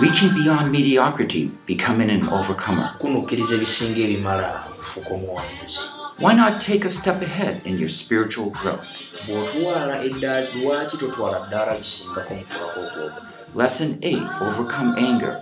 [0.00, 2.94] reaching beyond mediocrity, becoming an overcomer.
[2.98, 5.80] kunukkiriza ebisinga ebimala okufuuka omuwanguzi
[6.18, 8.88] Why not take a step ahead in your spiritual growth?
[9.26, 13.12] bw'otwala eddaala lwaki totwala ddaala lisingako mu kulako okwomu
[13.56, 15.36] Lesson 8 Overcome Anger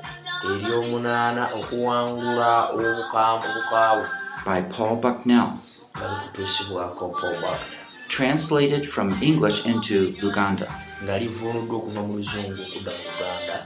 [0.51, 4.07] eryomunaana okuwangula obukaawe
[4.47, 5.49] by Paul Bucknell.
[5.97, 7.59] nga likutuusibwako Buckner,
[8.09, 10.67] Translated from English into Luganda.
[11.05, 13.57] nga livunuddwa okuva mu luzungu okudda mu uganda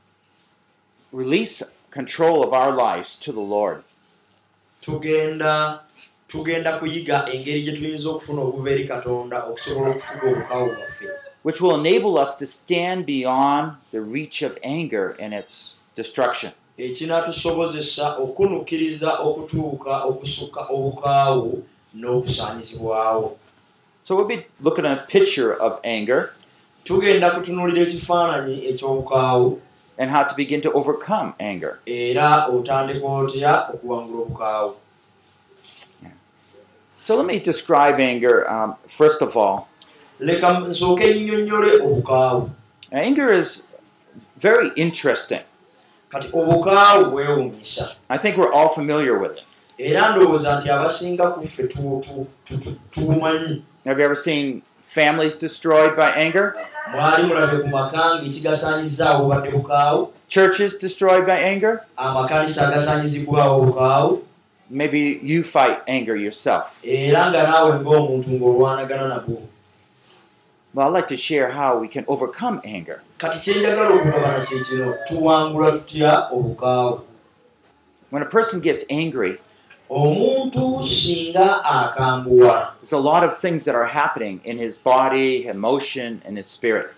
[1.12, 3.84] release control of our lives to the Lord.
[4.80, 5.80] tugenda
[6.28, 11.08] tugenda kuyiga engeri gye tuyinza okufuna obuva eri katonda okusobola okufuga obukaawu bwaffe
[11.42, 16.52] which will enable us to stand beyond the reach of anger and its destruction.
[16.78, 23.38] ekinaatusobozesa okunukkiriza okutuuka okusukka obukaawu n'okusaanyizibwawo
[24.04, 26.34] So we'll be looking at a picture of anger
[26.84, 29.60] tugenda kutunuulira ekifaananyi eky'obukaawu
[29.98, 31.78] and how to begin to overcome anger.
[31.86, 34.74] era otandika otya okuwangula obukaawu
[37.04, 39.58] So let me describe anger um, first of all.
[40.20, 42.50] leka nsooke nnyonnyole obukaawu
[42.92, 43.66] Anger is
[44.36, 45.40] very interesting.
[46.08, 49.44] kati obukaawu bwewuunyisa I think we're all familiar with it.
[49.78, 54.62] era ndowooza nti abasinga ku ffe tu- tu- tu- tu- tubumanyi Have you ever seen
[54.82, 56.54] families destroyed by anger?
[56.92, 61.80] mwali mulabe ku maka ng'ekigasaanyizaawo badde bukaawu Churches destroyed by anger?
[61.96, 64.22] amakanisa agasaanyizibwawo obukaawu
[64.70, 66.80] Maybe you fight anger yourself.
[66.84, 69.42] era nga naawe ng'omuntu ng'olwanagana nabwo
[70.74, 73.00] Well, I'd like to share how we can overcome anger.
[73.18, 77.00] kati kyenjagala okugabana kye kino tuwangula tutya obukaawu
[78.10, 79.38] When a person gets angry,
[82.80, 86.92] there's a lot of things that are happening in his body, emotion, and his spirit.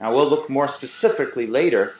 [0.00, 1.94] Now, we'll look more specifically later,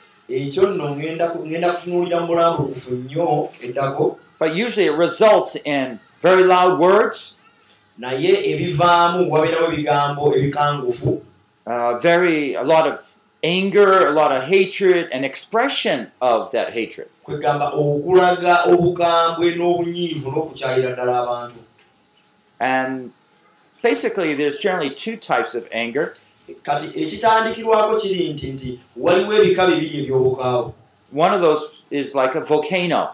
[4.39, 7.41] but usually it results in very loud words,
[11.67, 12.99] uh, very a lot of
[13.43, 17.09] anger, a lot of hatred, and expression of that hatred.
[17.25, 21.61] kwegamba okulaga obukambwe n'obunyiivu n'okukyalira ddala abantu
[22.61, 23.13] And
[23.83, 26.15] basically, there's generally two types of anger.
[26.63, 30.73] kati ekitandikirwako kiri nti nti waliwo ebika bibiri eby'obukaawu
[31.15, 33.11] One of those is like a volcano.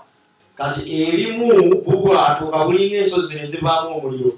[0.56, 4.32] kati ebimu bubwatuka bulinga ensozi ne zivaamu omuliro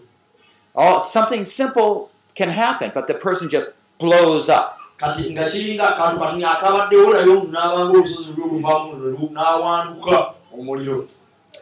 [0.74, 4.78] Oh, something simple can happen, but the person just blows up.
[5.00, 10.16] Kati nga kiringa akantu kati akabaddewo naye omuntu n'abanga olusozi lwe luvaamu ne- n'awanduka
[10.58, 11.08] omuliro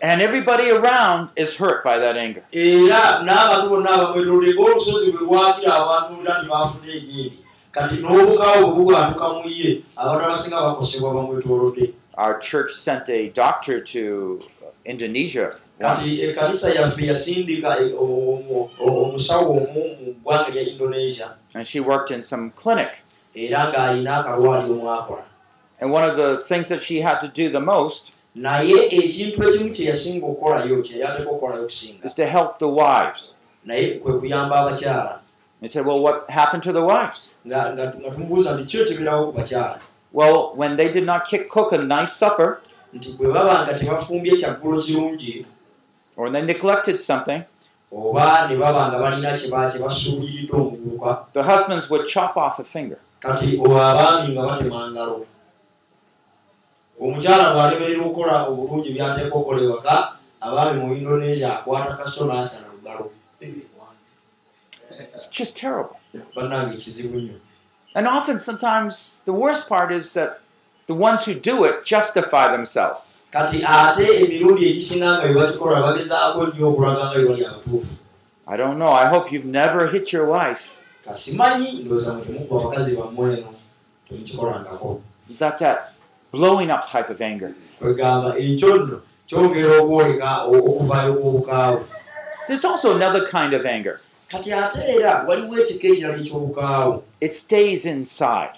[0.01, 2.45] And everybody around is hurt by that anger.
[12.17, 14.41] Our church sent a doctor to
[14.85, 17.95] Indonesia kati ekkanisa yaffe yasindika e-
[18.81, 23.03] omusawo omu mu ggwanga lya indonesia and she worked in some clinic.
[23.45, 25.23] Era ng'alina akalwaliro mwakola
[25.81, 29.71] And one of the things that she had to do the most naye ekintu ekimu
[29.75, 33.35] kye yasinga okukolayo kye yateeka okukolayo okusinga is to help the wives.
[33.65, 35.21] naye kwe kuyamba abakyala
[35.61, 37.33] They said, Well, what happened to the wives?
[37.47, 39.81] nga nga- nga
[40.13, 42.61] Well, when they did not kick, cook a nice supper,
[42.95, 43.09] nga
[46.17, 47.45] or when they neglected something,
[47.93, 48.49] nga
[51.33, 52.99] the husbands would chop off a finger.
[53.21, 55.27] Kati olwo abaami nga batema ngalo
[57.01, 59.95] omukyala bw'alemerera okukola obulungi byateeka okukola ewaka
[60.41, 63.11] abaami mu indonesia akwata kaso n'asana lugalo
[65.15, 65.99] It's just terrible.
[67.95, 70.41] And often, sometimes, the worst part is that
[70.87, 73.15] the ones who do it justify themselves.
[73.35, 73.47] I
[78.57, 78.89] don't know.
[78.89, 80.78] I hope you've never hit your wife.
[81.09, 83.55] Kasimanyi ndowooza mwe temugwa abakazi bammwe eno
[84.09, 85.01] temukikolangako
[85.39, 85.79] That's that
[86.33, 87.51] blowing up type of anger.
[87.79, 91.81] kwegamba ekyo nno kyongera obwoleka okuvaayo kw'obukaawu
[92.47, 94.01] There's also another kind of anger.
[94.29, 98.55] kati ate era waliwo ekika ekirala eky'obukaawu It stays inside.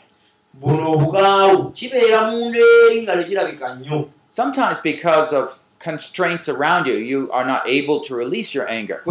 [0.54, 7.30] buno obukaawu kibeera munda eri nga tekirabika nnyo Sometimes because of constraints around you, you
[7.32, 9.02] are not able to release your anger.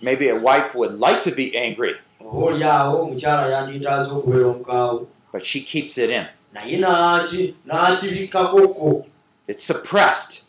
[0.00, 1.94] Maybe a wife would like to be angry,
[5.32, 6.26] but she keeps it in.
[9.48, 10.42] It's suppressed,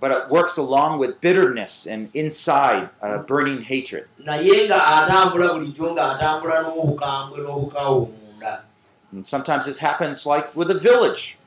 [0.00, 4.06] but it works along with bitterness and inside uh, burning hatred.
[9.12, 11.38] And sometimes this happens like with a village.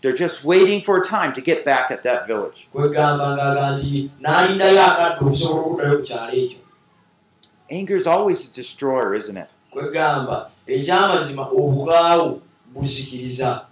[0.00, 2.68] They're just waiting for a time to get back at that village.
[2.72, 3.36] kwegamba
[7.70, 9.48] Anger is always a destroyer, isn't it?
[9.70, 12.40] kwegamba ekyamazima obukaawu
[12.72, 13.66] buzikiriza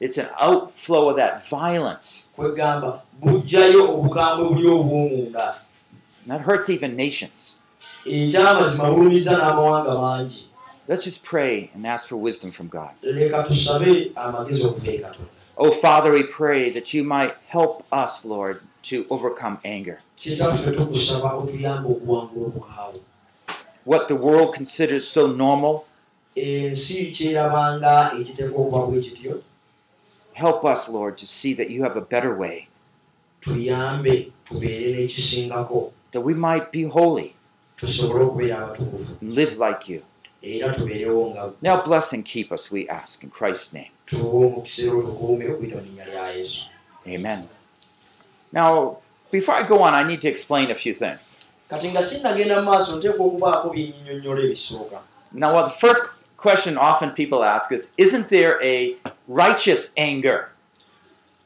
[0.00, 2.30] It's an outflow of that violence.
[2.38, 2.56] And
[6.26, 7.58] that hurts even nations.
[10.88, 12.94] Let's just pray and ask for wisdom from God.
[15.58, 20.00] Oh, Father, we pray that you might help us, Lord, to overcome anger.
[23.84, 25.86] What the world considers so normal,
[26.36, 29.42] ensi kyerabanga ekiteeka okuba bwe kityo
[30.40, 32.68] help us, Lord, to see that you have a better way,
[33.40, 37.34] tuyambe tubeere n'ekisingako that we might be holy
[37.76, 40.02] tusobole okubeera abatukuvu and live like you.
[40.42, 43.90] era tubeerewo nga Now bless and keep us, we ask, in Christ's name.
[44.06, 46.66] tuwe omukisa era otukuume okuyita mu linnya lya yesu
[47.06, 47.48] Amen.
[48.52, 48.98] Now,
[49.32, 51.36] before I go on, I need to explain a few things.
[51.70, 54.98] kati nga sinnagenda mu maaso nteekwa okubaako byenyinyonnyola ebisooka
[55.32, 56.02] Now, well, the first
[56.36, 58.96] question often people ask is Isn't there a
[59.34, 60.46] righteous anger?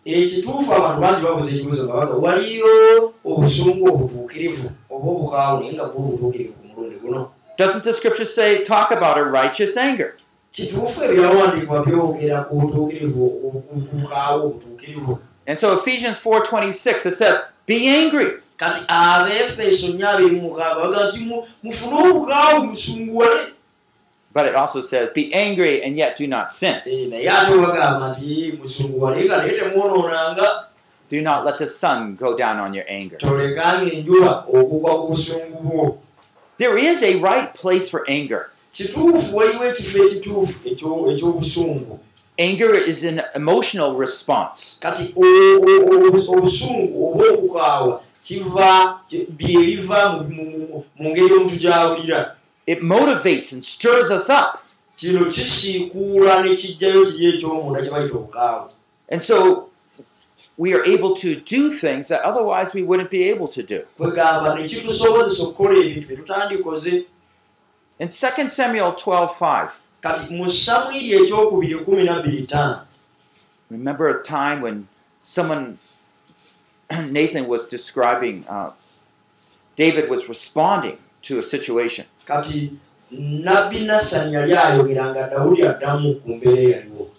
[0.07, 6.01] ekituufu abantu bangi babuza ekibuzo nga baga waliyo obusungu obutuukirivu oba obukaawo naye nga bwo
[6.05, 10.17] obutuukirivu ku mulundi guno Doesn't the scripture say, talk about a righteous anger?
[10.53, 13.23] kituufu ebyawandiikibwa byogera ku butuukirivu
[13.67, 18.41] ku bukaawo obutuukirivu And so Ephesians 4.26, it says, be angry.
[24.35, 26.83] But it also says, be angry and yet do not sin.
[26.85, 27.07] Eh,
[31.09, 33.17] Do not let the sun go down on your anger.
[36.57, 38.51] There is a right place for anger.
[42.37, 44.81] Anger is an emotional response.
[52.67, 54.61] It motivates and stirs us up.
[54.97, 58.71] kino kisiikuula ne kijjayo kiri ekyomunda kye bayita obukaawa
[59.09, 59.69] And so
[60.57, 63.81] we are able to do things that otherwise we wouldn't be able to do.
[63.99, 67.05] kwegamba ne kitusobozesa okukola ebintu bye tutandikoze
[67.99, 72.81] In 2 Samuel 12:5, kati mu samwiri ekyokubiri kumi nabbiri ttaano
[73.71, 74.87] remember a time when
[75.21, 75.79] someone,
[77.11, 78.71] Nathan was describing, uh,
[79.77, 82.07] David was responding to a situation.
[82.25, 82.73] Kati
[83.47, 87.11] nabbi nasani yali ayogera nga dawudi addamu ku mbeera eyaliwo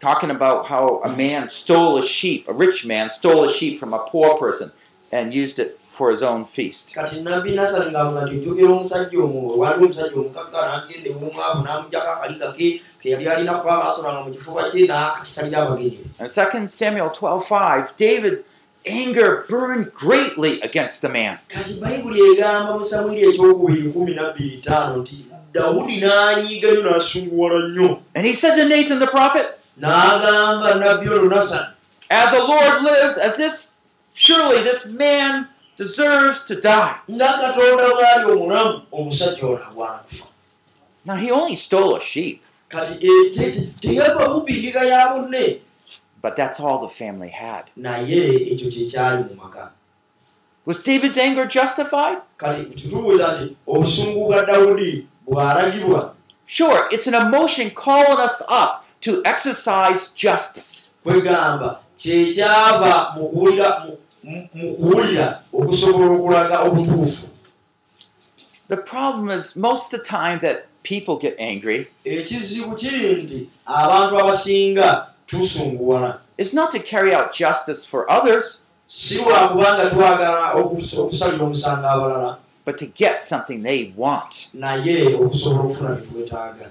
[0.00, 3.94] talking about how a man stole a sheep, a rich man stole a sheep from
[3.94, 4.72] a poor person
[5.12, 6.94] and used it for his own feast.
[6.94, 12.52] kati nabbi nasani ngaavuga nti njogera omusajja omu waliwo omusajja omukaka nagenda ewomwavu n'amugyako akaliga
[12.52, 17.96] ke ke yali alina kuba akaasolanga mu kifuba kye n'akakisalira abagenyi In 2 Samuel 12:5,
[17.96, 18.38] David
[18.86, 21.38] anger burned greatly against the man.
[21.48, 28.00] kati bayibuli egamba mu samwiri ekyokubiri kumi nabbiri ttaano nti dawudi n'anyiiga nnyo n'asunguwala nnyo
[28.14, 31.68] And he said to Nathan the prophet, n'agamba nabbi ono nasani
[32.10, 33.68] As the Lord lives, as this
[34.12, 36.96] surely this man deserves to die.
[37.10, 40.26] nga katonda bw'ali omulamu omusajja ono agwana kufa
[41.04, 45.60] Now he only stole a sheep, kati eh, te- teyava mubindiga ya bunne
[46.22, 47.64] but that's all the family had.
[47.76, 49.72] naye ekyo kyekyali mu maka
[50.66, 52.18] Was David's anger justified?
[52.36, 56.14] kati tutubuuza nti obusungu bwa dawudi bw'alagibwa
[56.46, 60.90] Sure, it's an emotion calling us up to exercise justice.
[61.04, 67.26] kwegamba kyekyava mu kuwulira mu- mu mu kuwulira okusobola okulaga obutuufu
[68.68, 74.18] The problem is most of the time that people get angry ekizibu kiri nti abantu
[74.18, 81.44] abasinga tusunguwala is not to carry out justice for others, si lwakubanga twagala okus- okusalira
[81.44, 84.48] omusango abalala but to get something they want.
[84.54, 86.70] naye okusobola okufuna byetwetaaga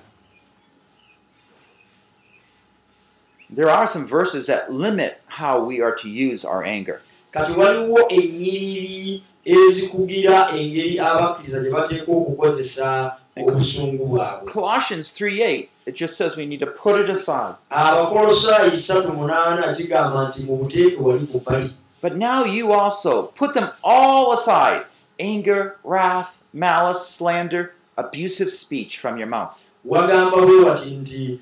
[3.53, 7.01] There are some verses that limit how we are to use our anger.
[7.33, 16.17] kati waliwo ennyiriri ezikugira engeri abakkiriza gye bateeka okukozesa obusungu bwabwe Colossians 3:8, it just
[16.17, 17.55] says we need to put it aside.
[17.69, 21.69] abakolosaayi 38 kigamba nti mu buteeke wali ku bbali
[22.01, 24.85] But now you also put them all aside
[25.19, 29.65] anger, wrath, malice, slander, abusive speech from your mouth.
[29.85, 31.39] wagamba bwe wati nti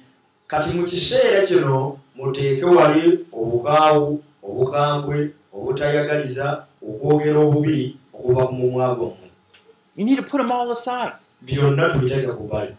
[0.48, 9.30] kati mu kiseera kino muteeke wali obukaawu obukambwe obutayagaliza okwogera obubi okuva ku mumwa gwammwe
[9.96, 11.14] You need to put them all aside.
[11.42, 12.76] Byonna tubiteeka ku bbali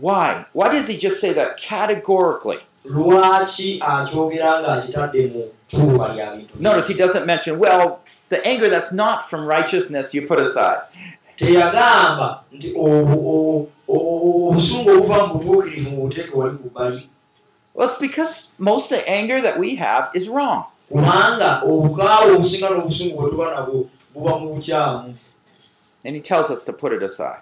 [0.00, 0.44] Why?
[0.52, 2.58] Why does he just say that categorically?
[2.84, 8.92] lwaki akyogera ng'akitadde mu ttuba lya bintu Notice he doesn't mention, well, the anger that's
[8.92, 10.80] not from righteousness you put aside.
[11.36, 12.74] teyagamba nti
[13.88, 17.08] obusungu obuva mu butuukirivu mu buteeke wali ku bbali
[17.74, 20.64] Well, it's because most of the anger that we have is wrong.
[20.90, 25.14] kubanga obukaawu obusinga n'obusungu bwe tuba nabwo buba mu bukyamu
[26.08, 27.40] And he tells us to put it aside.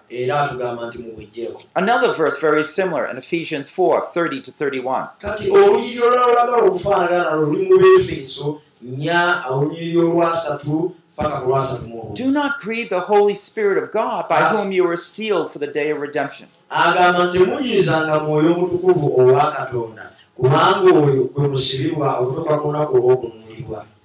[1.73, 5.07] Another verse very similar in Ephesians 4 30 to 31.
[5.21, 11.87] kati olunyiri olulala olwagala okufaanagana nalwo luli mu beefeso nya olunyiri olwasatu paka ku lwasatu
[11.87, 15.59] mu Do not grieve the Holy Spirit of God by whom you were sealed for
[15.59, 16.47] the day of redemption.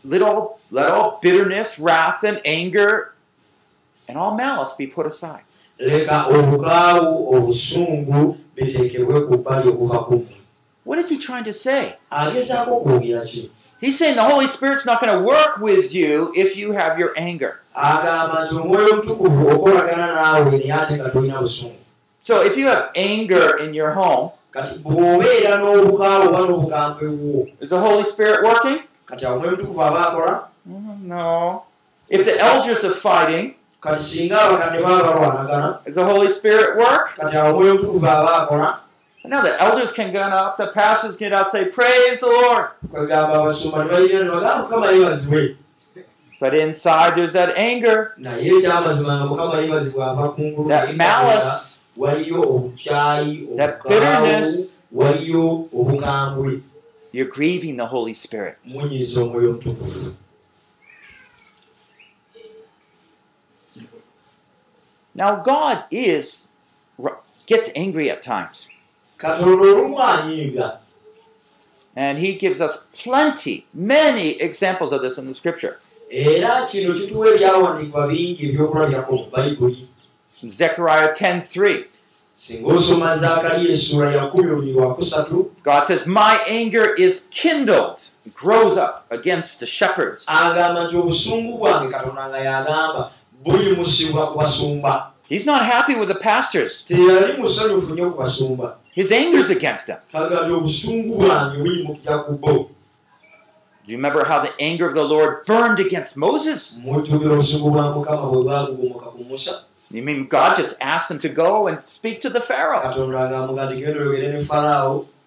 [0.04, 3.11] Let all, let all bitterness, wrath, and anger,
[4.12, 5.44] and all malice be put aside.
[5.78, 10.36] leka obukaawu obusungu biteekebwe ku bbali okuva ku mmwe
[10.84, 11.94] What is he trying to say?
[12.10, 13.50] agezaako okwogera ki
[13.80, 17.12] He's saying the Holy Spirit's not going to work with you if you have your
[17.16, 17.58] anger.
[22.18, 24.74] So if you have anger in your home, is
[27.70, 28.78] the Holy Spirit working?
[29.06, 31.62] kati awo omwoyo omutukuvu aba akola Mm, No.
[32.08, 37.06] If the elders are fighting, kati singa abakadde baba balwanagana does the Holy Spirit work?
[37.16, 38.78] kati awo omwoyo omutukuvu aba akola
[39.24, 42.70] No, the elders can get up, the pastors get out, say, Praise the Lord.
[46.40, 48.42] But inside there's that anger, that
[50.96, 51.82] malice,
[53.56, 54.76] that bitterness.
[57.12, 58.56] You're grieving the Holy Spirit.
[58.64, 60.14] munyiza omwoyo omutukuvu
[65.14, 66.48] Now, God is
[67.46, 68.68] gets angry at times,
[71.96, 75.78] and He gives us plenty, many examples of this in the Scripture.
[80.48, 81.84] Zechariah 10:3.
[82.36, 88.10] singa osoma zaakaliya essuula ya kumi olunyiri wa kusatu God says, "My anger is kindled,
[88.34, 90.26] grows up against the shepherds."
[93.44, 96.14] Agamba nti obusungu bwange katonda nga yagamba buyimusibwa ku basumba He's not happy with the
[96.18, 96.84] pastors.
[96.84, 99.98] teyali musanyufu nnyo ku basumba His anger's against them.
[100.12, 102.68] agambye obusungu bwange buyimukira ku bo
[103.84, 106.78] Do you remember how the anger of the Lord burned against Moses?
[109.90, 112.78] You mean God just asked him to go and speak to the Pharaoh?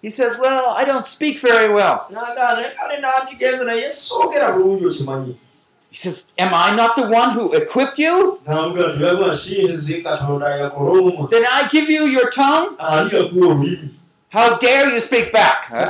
[0.00, 2.08] He says, Well, I don't speak very well.
[5.88, 8.40] He says, Am I not the one who equipped you?
[11.28, 12.76] Did I give you your tongue?
[14.30, 15.64] How dare you speak back?
[15.66, 15.88] Huh?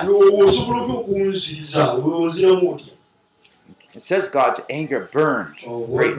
[3.94, 5.56] It says God's anger burned.
[5.96, 6.16] Great.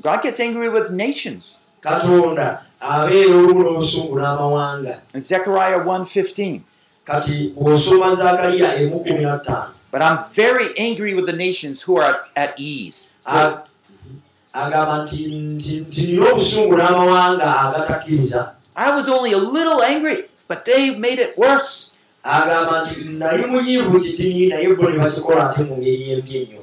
[0.00, 1.58] God gets angry with nations.
[5.14, 6.62] In Zechariah 1:15.
[9.96, 13.12] But I'm very angry with the nations who are at ease.
[13.22, 13.62] For A-
[14.54, 15.26] agamba nti
[15.96, 21.94] nina obusungu n'amawanga agatakkiriza I was only a little angry, but they made it worse.
[22.24, 26.60] agamba nti nali munyiivu kitini naye bo ne bakikola ate mu ngeri embi ennyo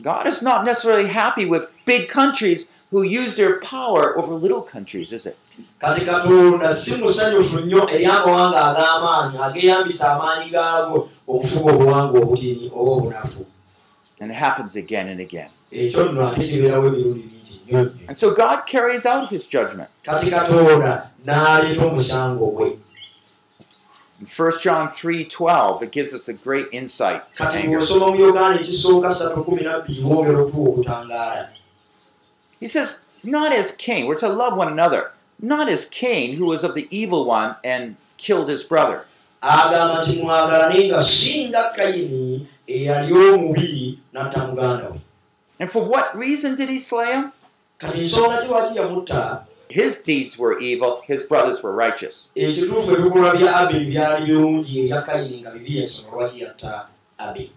[0.00, 5.12] God is not necessarily happy with big countries who use their power over little countries,
[5.12, 5.36] is it?
[5.78, 12.90] Kati katonda si musanyufu nnyo eri amawanga ag'amaanyi ageeyambisa amaanyi gaago okufuga obuwanga obutini oba
[12.92, 13.46] obunafu
[14.20, 15.50] And it happens again and again.
[15.72, 19.88] ekyo nno ate kibeerawo emirundi mingi nnyo And so God carries out his judgment.
[20.06, 20.12] In
[24.28, 27.78] 1 John 3:12, it gives us a great insight to anger.
[27.78, 31.48] bw'osoma mu yogaana ekisooka 312 wongera okuwa okutangaala
[32.60, 35.10] He says, not as Cain, we're to love one another,
[35.42, 39.04] not as Cain, who was of the evil one and killed his brother.
[39.42, 45.00] agamba nti mwagalane nga singa kayini eyali omubi n'atta muganda we
[45.60, 47.32] And for what reason did he slay him?
[47.78, 52.30] kati nsonga ki lwaki yamutta His deeds were evil, his brothers were righteous.
[52.36, 56.86] ekituufu ebikolwa bya abiri byali birungi ebya kayini nga bibi ensonga lwaki yatta
[57.18, 57.50] abiri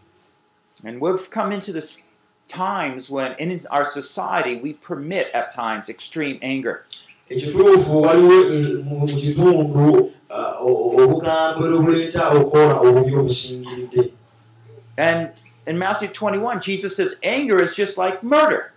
[0.84, 2.04] And we've come into this
[2.48, 6.84] times when in our society we permit at times extreme anger.
[7.30, 9.90] Ekituufu waliwo e- mu kitundu
[10.30, 14.12] uh, o- o- obukambwe obuleeta okukola obubi obusingiridde
[14.98, 15.30] And
[15.68, 18.72] in Matthew 21, Jesus says anger is just like murder.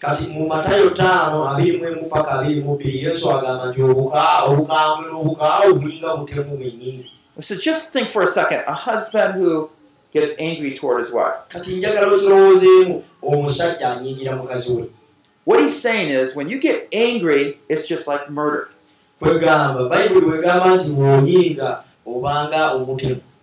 [0.00, 4.44] kati mu matayo taano abiri mu emu paka abiri mu bbiri yesu agamba nti obuka-
[4.48, 7.04] obukambwe n'obukaawu bulinga butemu mwennyini
[7.38, 9.68] So just think for a second a husband who
[10.12, 11.38] gets angry toward his wife.
[11.48, 14.84] kati njagala okirowoozeemu omusajja anyingira mukazi we
[15.44, 18.70] What he's saying is when you get angry, it's just like murder.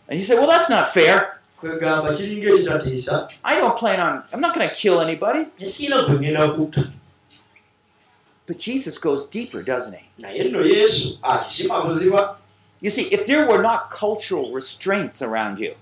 [0.10, 1.40] And you say, well, that's not fair.
[3.44, 5.48] I don't plan on, I'm not going to kill anybody.
[8.46, 10.10] But Jesus goes deeper, doesn't he?
[12.80, 15.74] You see, if there were not cultural restraints around you,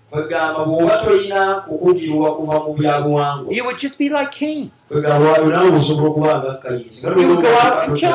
[3.51, 4.71] you would just be like Cain.
[7.01, 8.11] singa You would go out and kill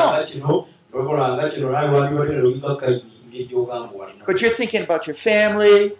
[4.25, 5.93] But you're thinking about your family,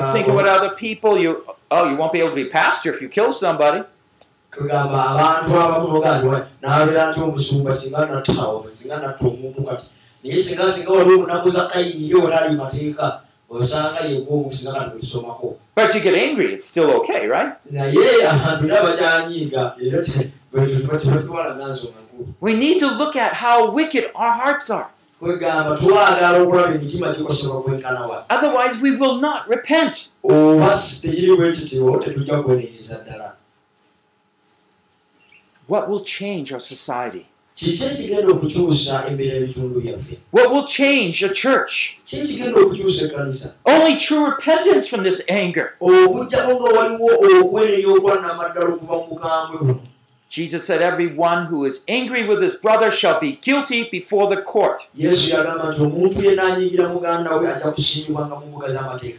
[0.00, 1.18] you're thinking about other people.
[1.18, 3.82] You, oh, you won't be able to be pastor if you kill somebody.
[10.24, 14.96] Naye singa singa waliwo omunaku za kayini eri wali ali mateeka osanga yegwomu singa kati
[14.96, 17.52] olisomako But if you get angry, it's still okay, right?
[22.40, 24.90] We need to look at how wicked our hearts are.
[28.30, 30.10] Otherwise, we will not repent.
[35.66, 37.26] What will change our society?
[37.54, 41.96] Kiki ekigenda okukyusa embeera ebitundu byaffe What will change a church?
[42.06, 45.66] kiki ekigenda okukyusa ekkanisa Only true repentance from this anger.
[45.80, 47.10] okujjako nga waliwo
[47.42, 49.80] okwereya okwanamaddala okuva mu bukambwe buno
[50.28, 54.88] Jesus said, Everyone who is angry with his brother shall be guilty before the court.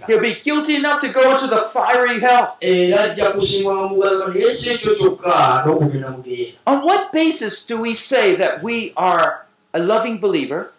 [0.08, 2.58] He'll be guilty enough to go into the fiery hell.
[6.68, 10.72] On what basis do we say that we are a loving believer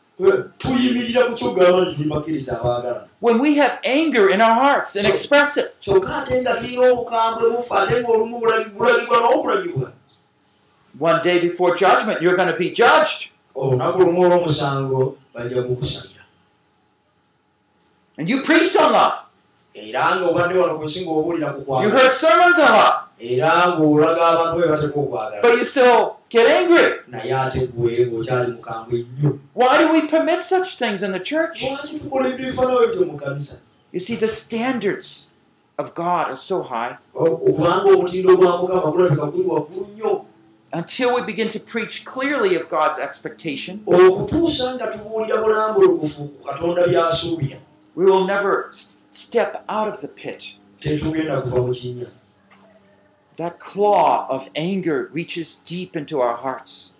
[3.20, 5.76] when we have anger in our hearts and express it?
[10.98, 13.30] One day before judgment, you're going to be judged.
[13.54, 16.22] olunaku lumu olw'omusango bajja kukusalira
[18.18, 19.14] And you preached on love.
[19.74, 22.96] era ng'obadde wano ku nsi ng'obuulira ku You kwagala heard sermons on love.
[23.20, 26.86] era ng'olaga abantu be bateeka okwagala But you still get angry.
[27.12, 31.60] naye ate gwe ng'okyali mukambwe nnyo Why do we permit such things in the church?
[31.64, 33.56] lwaki tukola ebintu ebifaanayo bityo mu kanisa
[33.92, 35.28] You see, the standards
[35.78, 36.96] of God are so high.
[37.14, 40.24] O- okubanga omutindo gwa mukama gulabika guli waggulu nnyo
[40.72, 43.96] Until we begin to preach clearly of God's expectation, we
[48.04, 48.72] will never
[49.10, 50.54] step out of the pit.
[53.36, 56.92] That claw of anger reaches deep into our hearts.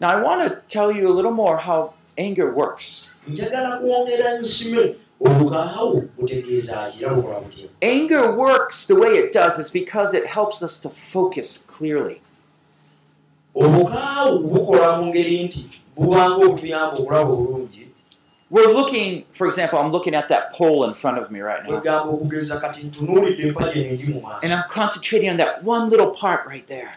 [0.00, 3.06] Now, I want to tell you a little more how anger works.
[7.82, 12.22] Anger works the way it does is because it helps us to focus clearly.
[18.48, 21.80] We're looking, for example, I'm looking at that pole in front of me right now,
[24.42, 26.96] and I'm concentrating on that one little part right there.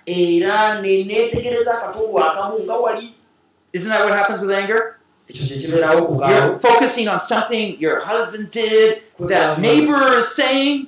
[3.72, 4.98] Isn't that what happens with anger?
[5.30, 10.88] You're focusing on something your husband did, that neighbor is saying,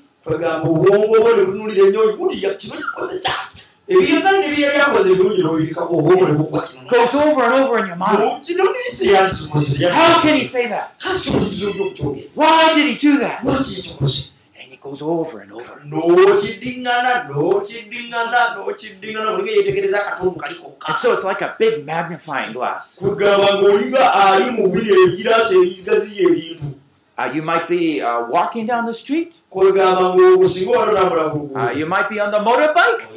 [6.89, 8.17] Goes over and over in your mind.
[9.91, 10.95] How can he say that?
[12.33, 13.43] Why did he do that?
[14.85, 15.75] Goes over and over.
[15.91, 22.53] n'okiddiŋŋana n'okiddiŋŋana n'okiddiŋŋana olinga yeetegereza akatundu kali kokka And so it's like a big magnifying
[22.53, 22.99] glass.
[23.01, 26.67] kwegamba ng'olinga ali mu biri ebigiraasi ebigaziya ebintu
[27.17, 29.35] Uh, you might be uh, walking down the street.
[29.55, 33.07] Uh, you might be on the motorbike.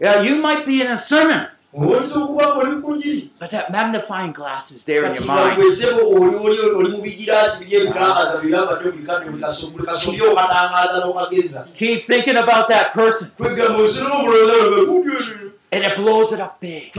[0.00, 1.46] Yeah, you might be in a sermon.
[1.74, 2.25] oyinza
[2.66, 5.40] ng'oli ku njiri But that magnifying glass is there in your mind.
[5.40, 10.22] ngagwesebo oli oli oli mu bigiraasi biri ebitangaza byebambadde buli kade buli kaso- buli kasobye
[10.32, 13.28] okatangaza n'okageza Keep thinking about that person.
[13.38, 16.92] kwegamba osina omulowooza And it blows it up big.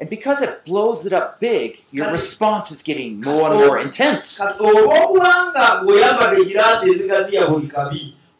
[0.00, 4.40] And because it blows it up big, your response is getting more and more intense.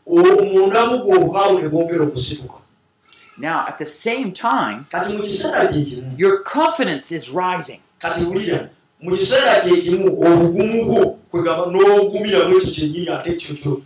[0.06, 2.54] Omundamu gwe obukaawu ne bwongera okusituka
[3.36, 5.24] Now, at the same time, mu
[6.16, 7.80] your confidence is rising.
[9.00, 13.82] mu kiseera kyekimu obugumu bwo kwegamba n'ogumiramu ekyo kyennyini ate ekyo kyo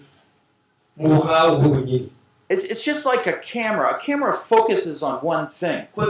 [0.96, 2.09] mu bukaawu bwo bwennyini
[2.50, 3.94] It's, it's just like a camera.
[3.94, 6.09] A camera focuses on one thing, but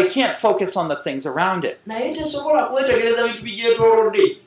[0.00, 1.78] it can't focus on the things around it.
[1.86, 4.38] naye tesobola kwetegereza bintu bigyetoolodde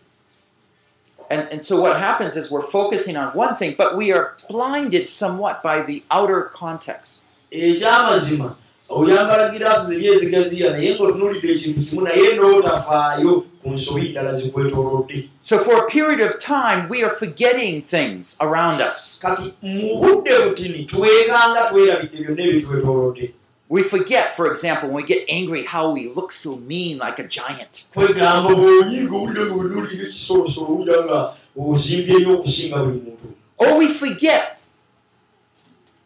[1.33, 5.07] And, and so what happens is we're focusing on one thing, but we are blinded
[5.07, 7.25] somewhat by the outer context.
[7.51, 8.55] ekyamazima
[8.89, 15.57] oyambala giraasi ziri ezigaziya naye ng'otunuulidde ekintu kimu naye n'otafaayo ku nsobi ddala zikwetoolodde So
[15.57, 19.19] for a period of time, we are forgetting things around us.
[19.21, 23.33] kati mu budde butini twekanga twerabidde byonna ebitwetoolodde
[23.71, 27.23] We forget, for example, when we get angry, how we look so mean like a
[27.23, 27.85] giant.
[27.95, 33.87] kwegamba bwonyiga owulira nga wenuulira ekisolosolo owulira nga ozimbye nnyo okusinga buli muntu Or we
[33.87, 34.59] forget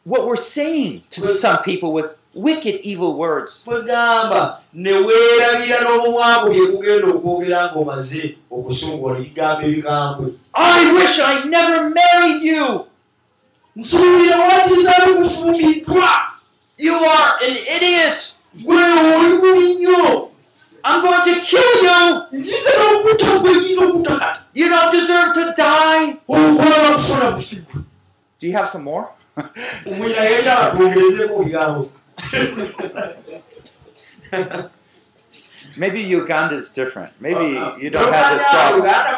[0.04, 3.66] what we're saying to some people with wicked, evil words.
[3.68, 3.74] I
[10.94, 12.86] wish I never married you!
[16.78, 18.38] You are an idiot!
[20.84, 22.28] I'm going to kill you!
[24.54, 26.18] You don't deserve to die!
[28.40, 29.14] Do you have some more?
[35.78, 37.14] Maybe Uganda is different.
[37.20, 38.84] Maybe you don't have this problem.
[38.84, 39.14] uganda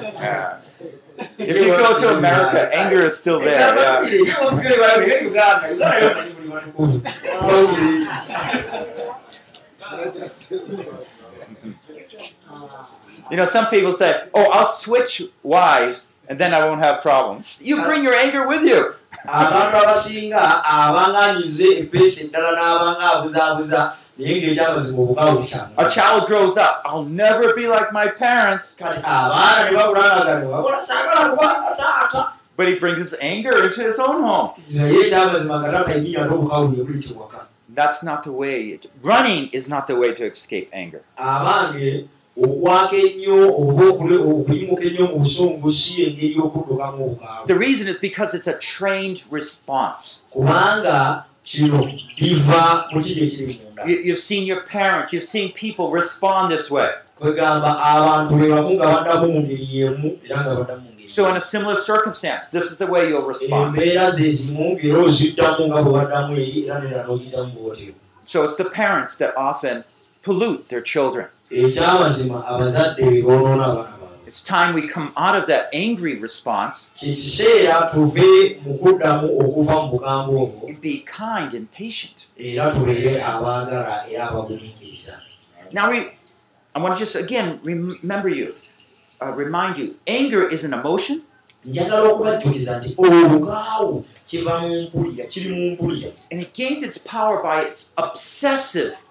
[0.00, 0.58] Yeah.
[1.38, 3.58] If you go to America, anger is still there.
[3.76, 4.04] Yeah.
[13.30, 17.60] You know, some people say, "Oh, I'll switch wives, and then I won't have problems."
[17.68, 18.80] You bring your anger with you.
[19.28, 23.80] abantu abasinga abanganyize epeesa eddala n'abanga abuzaabuza
[24.18, 26.74] naye ng'ekyamazima obukaawo A bukyanga child grows up.
[26.88, 32.22] I'll never be like my parents, kati abaana ne babulangagane wakola saagala kubanga taata
[32.56, 34.50] but he brings his anger into his own home.
[34.70, 37.38] naye ekyamazima nga taatayinyira ate obukaawo bwe buyitibwaka
[37.74, 38.58] That's not the way.
[38.76, 41.02] It, running is not the way to escape anger.
[41.16, 42.04] abange
[42.36, 48.34] okwaka ennyo oba okuyimuka ennyo mu busungu si engeri y'okuddukamu obukaawo The reason is because
[48.34, 50.22] it's a trained response.
[50.32, 51.84] kubanga kino
[52.18, 56.70] biva mu kiri ekiri munda You, you've seen your parents, you've seen people respond this
[56.70, 56.90] way.
[57.20, 61.40] kwegamba abantu be bamu nga baddamu mu ngeri y'emu era nga baddamu So, in a
[61.40, 63.76] similar circumstance, this is the way you'll respond.
[68.24, 69.84] So, it's the parents that often
[70.22, 71.28] pollute their children.
[71.52, 76.90] Ekyamazima abazadde be boonoona abaana It's time we come out of that angry response
[80.68, 82.28] and be kind and patient.
[85.72, 86.10] Now, we,
[86.74, 88.54] I want to just again remember you,
[89.20, 91.22] uh, remind you anger is an emotion,
[91.64, 91.76] and
[96.30, 99.02] it gains its power by its obsessive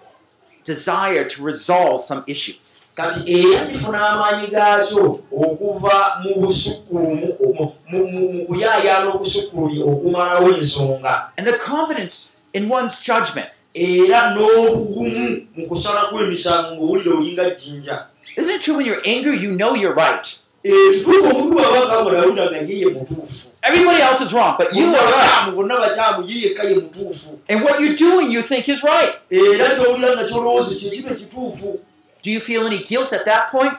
[0.64, 2.54] desire to resolve some issue.
[2.94, 11.56] kati era kifuna amaanyi gaakyo okuva mu busukkulumu mu- kuyaayaana obusukkulumu okumalawo ensonga And the
[11.58, 13.48] confidence in one's judgment.
[13.74, 19.52] era n'obugumu mu kusala kw'emisango ng'owulira olinga jjinja Isn't it true when you're angry, you
[19.56, 20.41] know you're right?
[20.64, 25.54] Ekituufu omuntu bwaba kamulawulira nga ye mutuufu Everybody else is wrong, but you are right.
[25.54, 29.14] bonna bakyamu ye yekka ye mutuufu And what you're doing, you think is right.
[29.30, 31.78] era kyowulira nga kyolowooza kyekiba ekituufu
[32.22, 33.74] Do you feel any guilt at that point?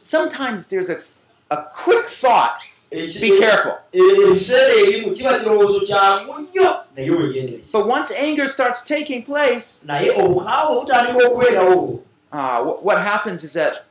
[0.00, 0.98] Sometimes there's a,
[1.50, 2.52] a quick thought
[2.90, 3.78] be careful.
[3.92, 5.38] kiba
[6.96, 10.10] naye But once anger starts taking place, naye
[12.30, 13.84] uh, what happens is that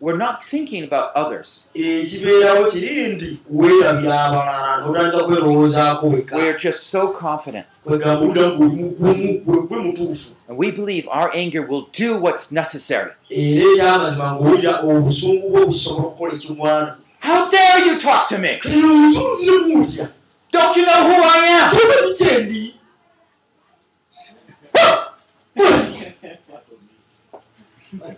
[0.00, 1.68] we're not thinking about others.
[1.74, 7.66] ekibeerawo kiri ndi weerabya abalala notandika kwerowoozaako weka We're just so confident.
[7.84, 13.10] kwegamba gwe mutuufu And we believe our anger will do what's necessary.
[13.30, 18.58] era ekyamazima ngaowulira obusungu bwe busobola okukola ekimwana How dare you talk to me?
[18.62, 20.08] kati obusunzire mutya
[20.52, 21.76] Don't you know who I am?
[21.76, 22.74] tomanyi kyendi
[25.48, 26.86] sumbanga ekwata oli
[27.92, 28.17] nziramu otya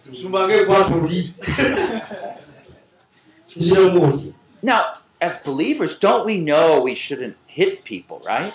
[4.62, 8.55] Now, as believers, don't we know we shouldn't hit people, right?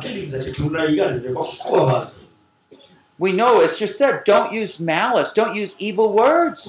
[0.00, 0.08] bantu
[3.16, 6.66] We know it's just said, don't use malice, don't use evil words.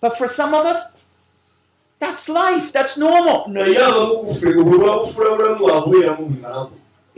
[0.00, 0.92] But for some of us,
[1.98, 3.48] that's life, that's normal.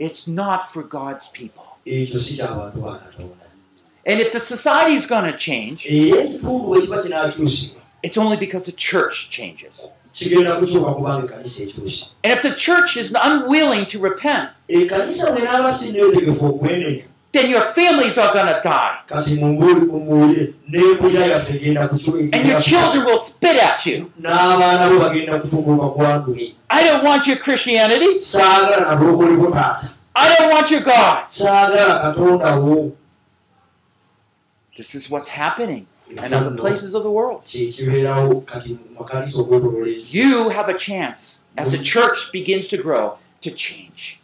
[0.03, 1.77] It's not for God's people.
[1.85, 2.09] And
[4.19, 5.87] if the society is going to change,
[8.03, 9.87] it's only because the church changes.
[10.21, 10.33] And
[12.33, 14.49] if the church is unwilling to repent,
[17.33, 18.99] then your families are going to die.
[22.31, 24.11] And your children will spit at you.
[26.69, 28.17] I don't want your Christianity.
[30.15, 31.25] I don't want your God.
[34.77, 37.41] This is what's happening in other places of the world.
[40.13, 44.19] You have a chance as the church begins to grow to change.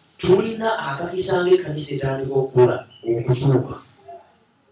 [3.03, 3.81] Okukyuka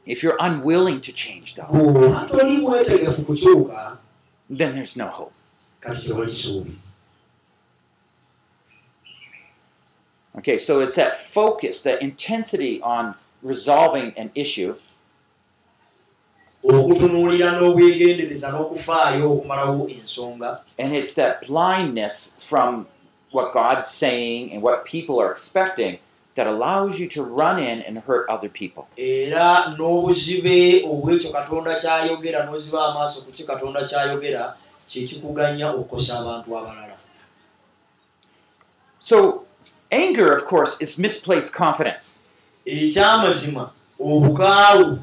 [0.07, 1.67] If you're unwilling to change, though,
[4.49, 5.33] then there's no hope.
[10.37, 14.75] Okay, so it's that focus, that intensity on resolving an issue.
[16.63, 22.87] Okutunuulira n'obwegendereza n'okufaayo okumalawo ensonga and it's that blindness from
[23.31, 25.99] what God's saying and what people are expecting
[26.37, 28.83] that allows you to run in and hurt other people.
[28.95, 34.55] era n'obuzibe obwekyo katonda kyayogera n'oziba amaaso ku ki katonda kyayogera
[34.89, 36.95] kyekikuganya okukosa abantu abalala
[38.99, 39.45] So,
[39.91, 42.19] anger, of course, is misplaced confidence.
[42.65, 44.99] ekyamazima obukaawu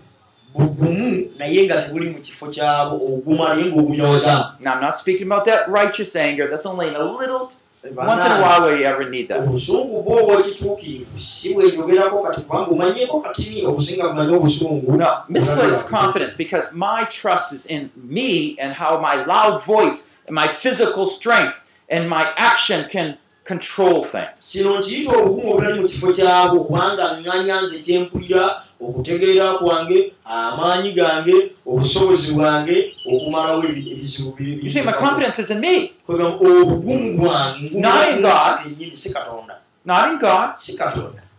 [0.55, 5.45] bugumu naye nga tebuli mu kifo kyabo oguma naye ng'ogunyoza Now, I'm not speaking about
[5.47, 6.47] that righteous anger.
[6.51, 7.49] That's only in a little,
[7.97, 9.41] once in a while where you ever need that.
[9.41, 16.35] obusungu bwo obwekituukirivu si bwenyogerako kati kubanga omanyeko katini obusinga bumanyi obusungu No, misplaced confidence
[16.37, 21.63] because my trust is in me and how my loud voice and my physical strength
[21.91, 24.51] and my action can control things.
[24.53, 31.53] kino nkiyita obugumu obutali mu kifo kyabwo kubanga ŋŋanya nze kyempulira okutegeera kwange amaanyi gange
[31.67, 37.19] obusobozi bwange okumalawo ebi- ebizibu bi- You see, my confidence is in me, kwegamba obugumu
[37.19, 38.61] bwange Not in God.
[38.67, 39.55] ennyini si katonda
[39.85, 40.51] not in God,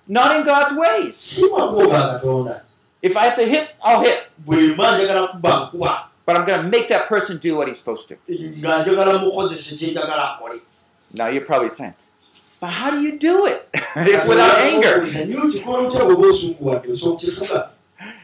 [0.07, 1.41] not in God's ways.
[3.01, 4.19] If I have to hit, I'll hit.
[6.25, 8.15] But I'm going to make that person do what he's supposed to.
[11.13, 11.93] Now you're probably saying,
[12.59, 15.03] but how do you do it if without anger?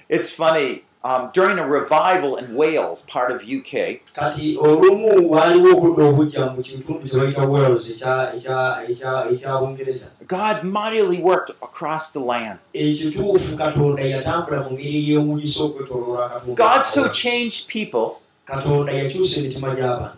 [0.10, 0.84] It's funny.
[1.04, 4.02] Um, during a revival in Wales, part of UK,
[10.28, 12.60] God mightily worked across the land.
[16.56, 20.16] God so changed people katonda yakyusa emitima gy'abantu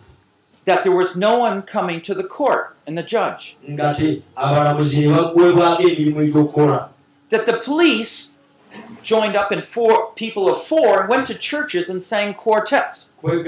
[0.64, 3.56] that there was no one coming to the court and the judge.
[3.66, 3.96] That
[7.46, 8.36] the police
[9.02, 13.12] joined up in four people of four and went to churches and sang quartets.
[13.22, 13.44] But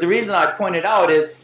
[0.00, 1.36] the reason I pointed out is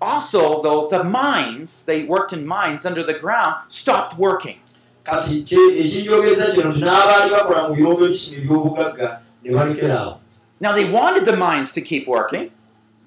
[0.00, 4.60] also, though, the mines, they worked in mines under the ground, stopped working.
[5.04, 5.44] kati
[5.78, 10.16] ekinjogeza kino nti n'abaali bakola mu birombe ebisima eby'obugagga ne balekeraawo
[10.60, 12.50] Now, they wanted the mines to keep working,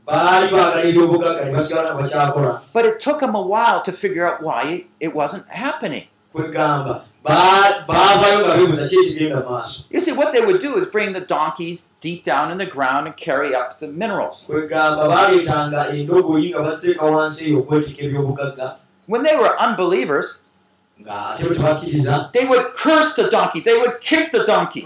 [0.08, 4.26] baali baagala ebyobugagga ne basigala nga bakyakola But it took them a while to figure
[4.30, 6.06] out why it wasn't happening.
[6.34, 10.86] kwegamba ba- baavayo nga beebuza ki ekigenda maaso You see, what they would do is
[10.88, 14.46] bring the donkeys deep down in the ground and carry up the minerals.
[14.48, 18.68] kwegamba baleetanga endogoyi nga baziteeka wansi eyo okwetika ebyobugagga
[19.08, 20.42] When they were unbelievers,
[22.34, 24.82] they would curse the donkey, they would kick the donkey.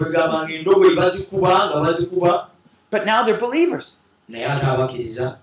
[2.89, 3.97] But now they're believers.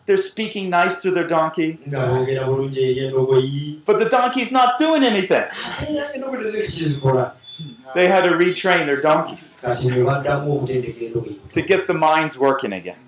[0.07, 1.79] They're speaking nice to their donkey,
[3.87, 5.47] but the donkey's not doing anything.
[7.95, 9.59] They had to retrain their donkeys
[11.53, 12.99] to get the minds working again.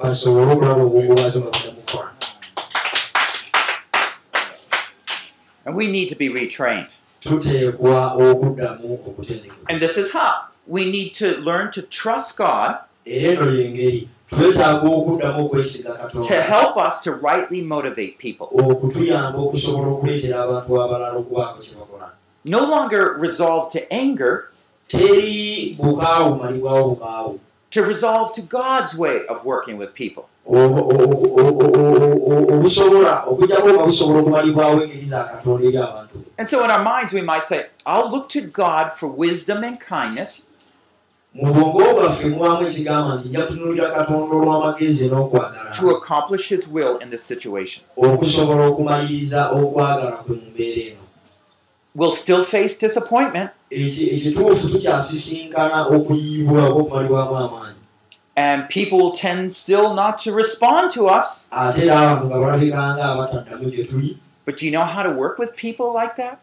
[5.65, 6.97] And we need to be retrained.
[7.21, 10.33] Tuteekwa okuddamu okutendeka And this is how.
[10.67, 12.75] We need to learn to trust God
[13.07, 18.47] era eno yengeri twetaaga okuddamu okwesiga to katonda help us to rightly motivate people.
[18.53, 22.11] okutuyamba okusobola okuleetera abantu abalala okubaako kye bakola
[22.45, 24.45] No longer resolve to anger,
[24.89, 30.29] teri bukaawu malibwawo bukaawu to resolve to God's way of working with people.
[36.39, 39.79] And so in our minds, we might say, I'll look to God for wisdom and
[39.79, 40.47] kindness,
[45.79, 47.85] to accomplish His will in this situation.
[51.95, 53.51] We'll still face disappointment,
[58.37, 61.45] and people will tend still not to respond to us.
[64.47, 66.41] But do you know how to work with people like that?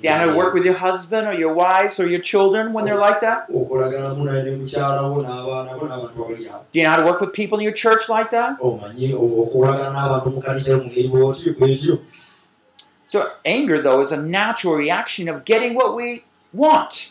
[0.00, 2.72] Do you know how to work with your husband or your wives or your children
[2.72, 3.48] when they're like that?
[6.72, 8.56] Do you know how to work with people in your church like that?
[13.10, 16.22] So, anger, though, is a natural reaction of getting what we
[16.54, 17.10] want.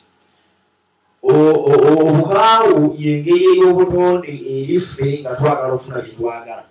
[1.24, 6.64] Obukaawu y'engeri ey'obutonde eri ffe nga twagala okufuna bye twagala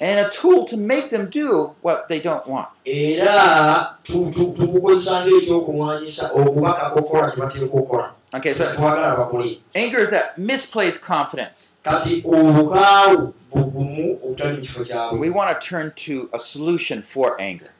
[0.00, 2.68] and a tool to make them do what they don't want.
[2.84, 8.74] era tu- tu- tubukozesa ng'ekyokulwanyisa okubaka kokola kye bateeka okukola Okay, so
[9.76, 11.74] anger is that misplaced confidence.
[15.18, 17.72] We want to turn to a solution for anger.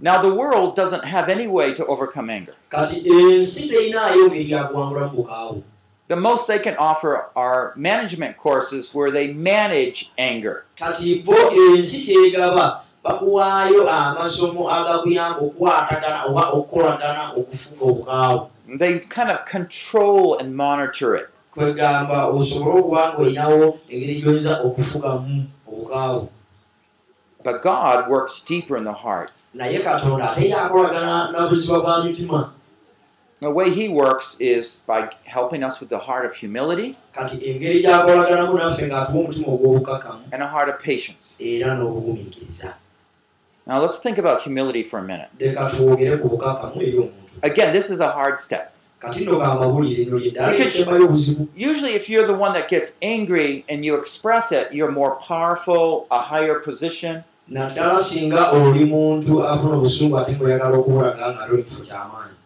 [0.00, 2.54] Now, the world doesn't have any way to overcome anger.
[6.08, 10.64] The most they can offer are management courses where they manage anger.
[13.08, 18.40] Bakuwaayo amasomo agakuyamba okukwatagana oba okukolagana okufuga obukaawu
[18.78, 21.28] They kind of control and monitor it.
[21.54, 26.28] kwegamba osobole okuba nga olinawo engeri gyoyinza okufugamu obukaawu
[27.44, 29.32] But God works deeper in the heart.
[29.54, 32.52] naye katonda ate yakolagana n'obuziba bwa mitima
[33.40, 36.96] The way He works is by helping us with the heart of humility
[40.32, 41.38] and a heart of patience.
[43.68, 45.28] Now, let's think about humility for a minute.
[47.42, 48.72] Again, this is a hard step.
[50.52, 50.74] Because-
[51.54, 56.06] Usually, if you're the one that gets angry and you express it, you're more powerful,
[56.10, 57.22] a higher position.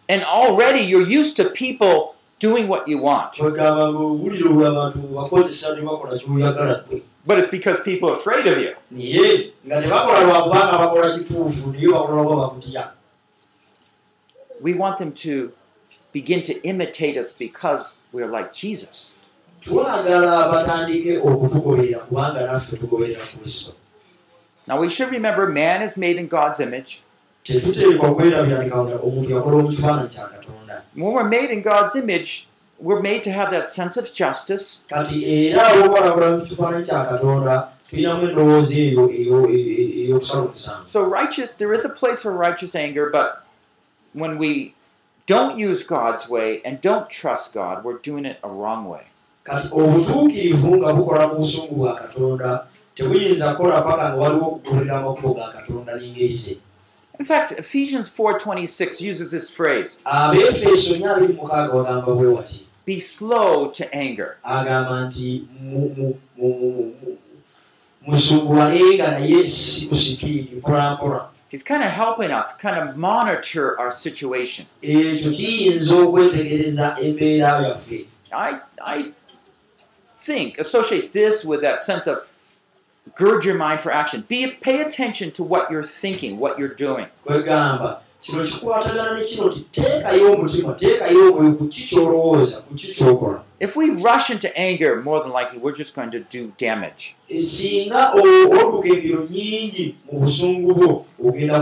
[0.08, 3.32] And already you're used to people doing what you want.
[7.26, 8.74] But it's because people are afraid of you.
[8.90, 12.90] naye nga tebakola lwakubanga bakola kituufu naye bakola lwa bakutya
[14.60, 15.52] We want them to
[16.12, 19.16] begin to imitate us because we're like Jesus.
[19.64, 23.72] twagala batandike okutugoberera kubanga naffe tugoberera kristo
[24.68, 27.02] Now, we should remember man is made in God's image.
[27.44, 32.46] tetuteekwa kwerabyanika nga omuntu yakola mu kifaananyi kya katonda When we're made in God's image,
[32.82, 34.84] we're made to have that sense of justice.
[40.84, 43.46] So, righteous, there is a place for righteous anger, but
[44.12, 44.74] when we
[45.26, 49.06] don't use God's way and don't trust God, we're doing it a wrong way.
[49.44, 55.34] kati obutuukirivu nga bukola mu busungu bwa katonda tebuyinza kukola paka nga waliwo okugoberera amakubo
[55.34, 55.98] ga katonda
[56.30, 56.60] ze
[57.18, 59.98] In fact, Ephesians 4:26 uses this phrase,
[62.86, 67.18] "Be slow to anger." agamba nti mu- mu- mu- mu- mu-
[68.06, 73.90] musunguwalenga naye si ku sipiidi mpolampola He's kind of helping us kind of monitor our
[73.90, 74.66] situation.
[74.82, 78.54] ekyo kiyinza okwetegereza embeera yaffe I
[78.84, 79.12] I
[80.26, 82.18] think, associate this with that sense of
[83.16, 84.24] gird your mind for action.
[84.28, 87.06] Be pay attention to what you're thinking, what you're doing.
[87.26, 92.94] kwegamba kino kikwatagana ne kino nti teekayo omutima teekayo omwoyo ku ki kyolowooza ku ki
[92.94, 97.14] kyokola If we rush into anger, more than likely we're just going to do damage.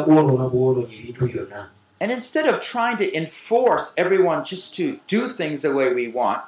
[0.09, 1.69] byonna
[2.01, 6.43] And instead of trying to enforce everyone just to do things the way we want,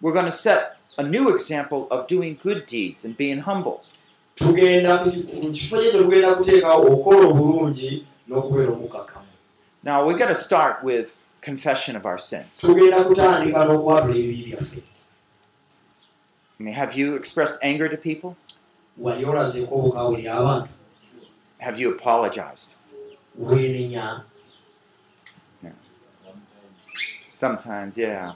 [0.00, 3.84] we're going to set a new example of doing good deeds and being humble.
[4.38, 5.04] Tugenda
[5.42, 9.24] mu kifo kye tugenda kuteekawo okukola obulungi n'okubeera omukakamu
[9.82, 12.60] Now, we got to start with confession of our sins.
[12.60, 14.82] tugenda kutandika n'okwatula ebibi byaffe
[16.60, 18.36] I mean, have you expressed anger to people?
[18.98, 20.68] wali olazeeko obukawulira abantu
[21.60, 22.74] Have you apologized?
[23.40, 24.22] weenenya
[27.30, 28.32] Sometimes, yeah.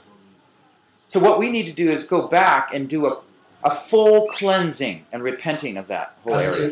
[1.07, 3.19] So, what we need to do is go back and do a,
[3.63, 6.69] a full cleansing and repenting of that whole area.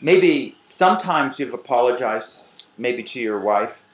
[0.00, 3.84] Maybe sometimes you've apologized, maybe to your wife,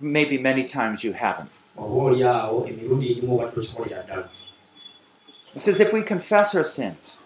[0.00, 1.50] maybe many times you haven't.
[5.54, 7.24] It says, if we confess our sins,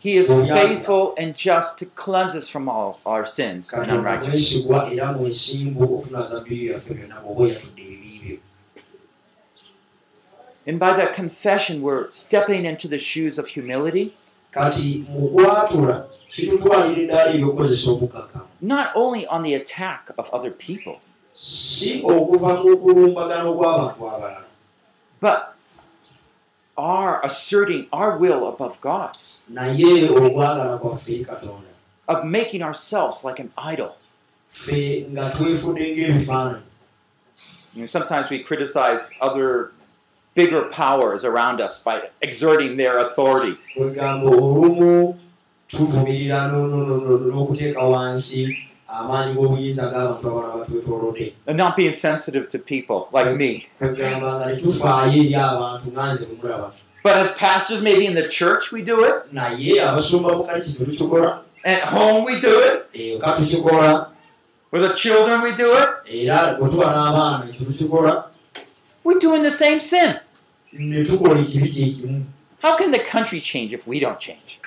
[0.00, 4.66] He is faithful and just to cleanse us from all our sins and unrighteousness.
[10.66, 14.16] And by that confession, we're stepping into the shoes of humility,
[18.60, 21.00] not only on the attack of other people,
[25.20, 25.56] but
[26.80, 29.42] our asserting our will above God's,
[32.08, 33.98] of making ourselves like an idol.
[37.74, 39.70] You know, sometimes we criticize other
[40.34, 43.56] bigger powers around us by exerting their authority.
[48.92, 53.66] Amaanyi g'obuyinza g'abantu abalala batwetoolodde And not being sensitive to people like me.
[53.78, 56.72] kwegamba nga netufaayo eri abantu nganze bwemulaba
[57.02, 59.14] But as pastors, maybe in the church we do it,
[61.64, 62.90] at home we do it,
[64.70, 65.88] with the children we do it.
[69.02, 70.20] We're doing the same sin.
[72.62, 74.60] How can the country change if we don't change?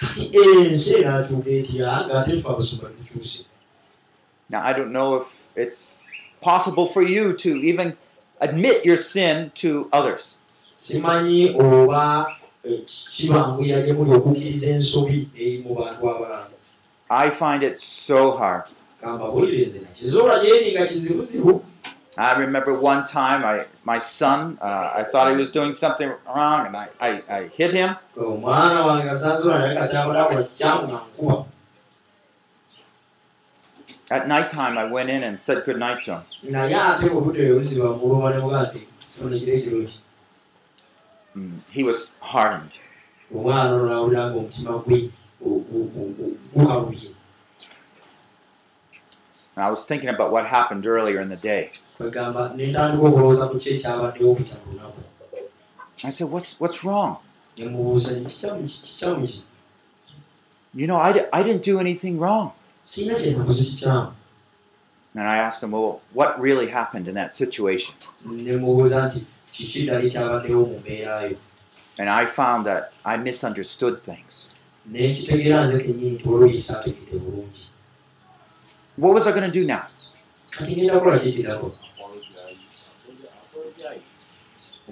[4.49, 7.97] Now, I don't know if it's possible for you to even
[8.41, 10.39] admit your sin to others.
[10.75, 16.47] simanyi oba eh, kibanguya gye muli okukkiriza ensobi eri mu bantu abalala
[17.09, 18.63] I find it so hard.
[19.01, 21.63] kamba bulirize nakizoola gyeri nga kizibuzibu
[22.17, 26.67] I remember one time I, my son, uh, I thought he was doing something wrong
[26.67, 27.95] and I, I, I hit him.
[28.17, 31.45] omwana wange asanzula naye kati abadde akola kikyamu nga nkuba
[34.11, 36.21] At nighttime, I went in and said good night to him.
[41.35, 42.79] Mm, He was hardened.
[49.55, 51.71] And I was thinking about what happened earlier in the day.
[56.03, 57.17] I said, What's, what's wrong?
[60.73, 62.51] You know, I, I didn't do anything wrong.
[62.83, 64.11] Siina kyenakoze kikyamu
[65.15, 67.95] And I asked him, Well, what really happened in that situation?
[71.99, 74.49] And I found that I misunderstood things.
[78.97, 79.87] What was I going to do now?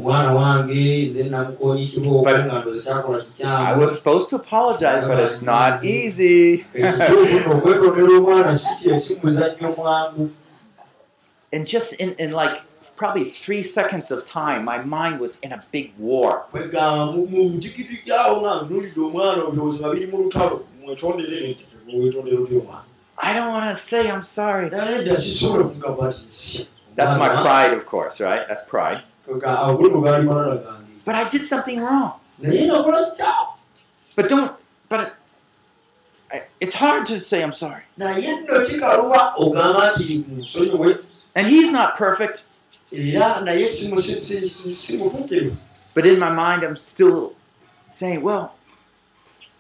[0.02, 5.08] Omwana wange nze namukoonyi kibooko But- nga ndoze kyakola I kikyamu was supposed to apologize,
[5.08, 6.66] but it's not easy.
[7.52, 10.30] okwetondera omwana si muzannyo mwangu
[11.54, 12.62] And just in, in like
[12.96, 16.46] probably three seconds of time, my mind was in a big war.
[23.24, 24.70] I don't want to say I'm sorry.
[24.70, 25.38] That's
[27.18, 28.48] my pride, of course, right?
[28.48, 29.04] That's pride.
[31.06, 32.14] But I did something wrong.
[34.16, 34.52] But don't,
[34.90, 35.14] but it,
[36.32, 37.84] I- it's hard to say I'm sorry.
[41.36, 42.44] And he's not perfect.
[45.94, 47.34] But in my mind, I'm still
[47.90, 48.54] saying, well,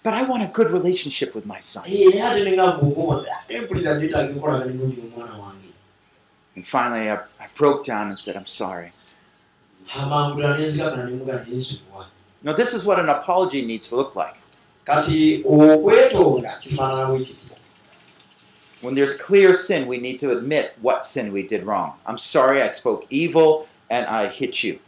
[0.04, 1.84] but I want a good relationship with my son.
[6.56, 8.92] And finally, I, I broke down and said, I'm sorry.
[12.44, 14.42] Now, this is what an apology needs to look like.
[18.82, 21.94] When there's clear sin, we need to admit what sin we did wrong.
[22.06, 24.80] I'm sorry I spoke evil and I hit you.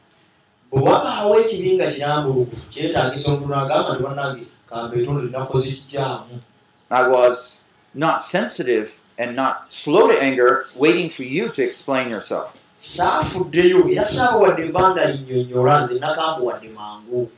[6.89, 12.57] I was not sensitive and not slow to anger, waiting for you to explain yourself.
[12.83, 17.29] Saafuddeyo era saaba wadde ebbanga linnyonnyola nze nakamba wadde mangu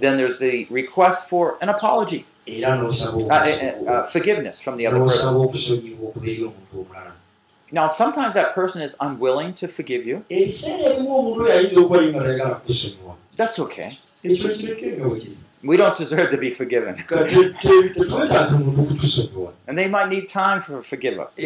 [0.00, 4.86] Then there's the request for an apology, era n'osaba uh, uh, uh, forgiveness from the
[4.86, 5.26] other person.
[5.26, 7.12] n'osaba okusonyibwa okuva eri omuntu omulala
[7.74, 10.26] Now, sometimes that person is unwilling to forgive you.
[13.34, 13.98] That's okay.
[15.62, 16.96] We don't deserve to be forgiven.
[19.66, 21.38] And they might need time for forgive us.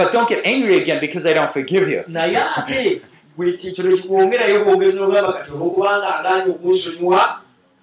[0.00, 2.04] But don't get angry again because they don't forgive you.
[2.08, 3.02] naye ate
[3.36, 7.40] bwe kino kikwongerayo bwongezi n'ogamba kati olwokubanga agaanye okunsonyiwa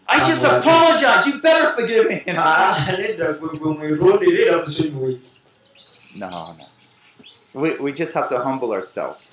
[0.09, 1.27] I just apologize.
[1.27, 2.23] You better forgive me.
[2.37, 2.87] Ah,
[6.15, 6.65] No, no.
[7.53, 9.31] We, we just have to humble ourselves.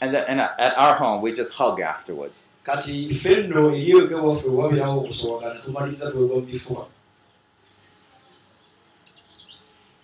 [0.00, 2.48] And, then, and at our home, we just hug afterwards.
[2.64, 6.86] kati ffe nno eri eweka waffe wabirawo okusobagana tumaliriza twegwa mu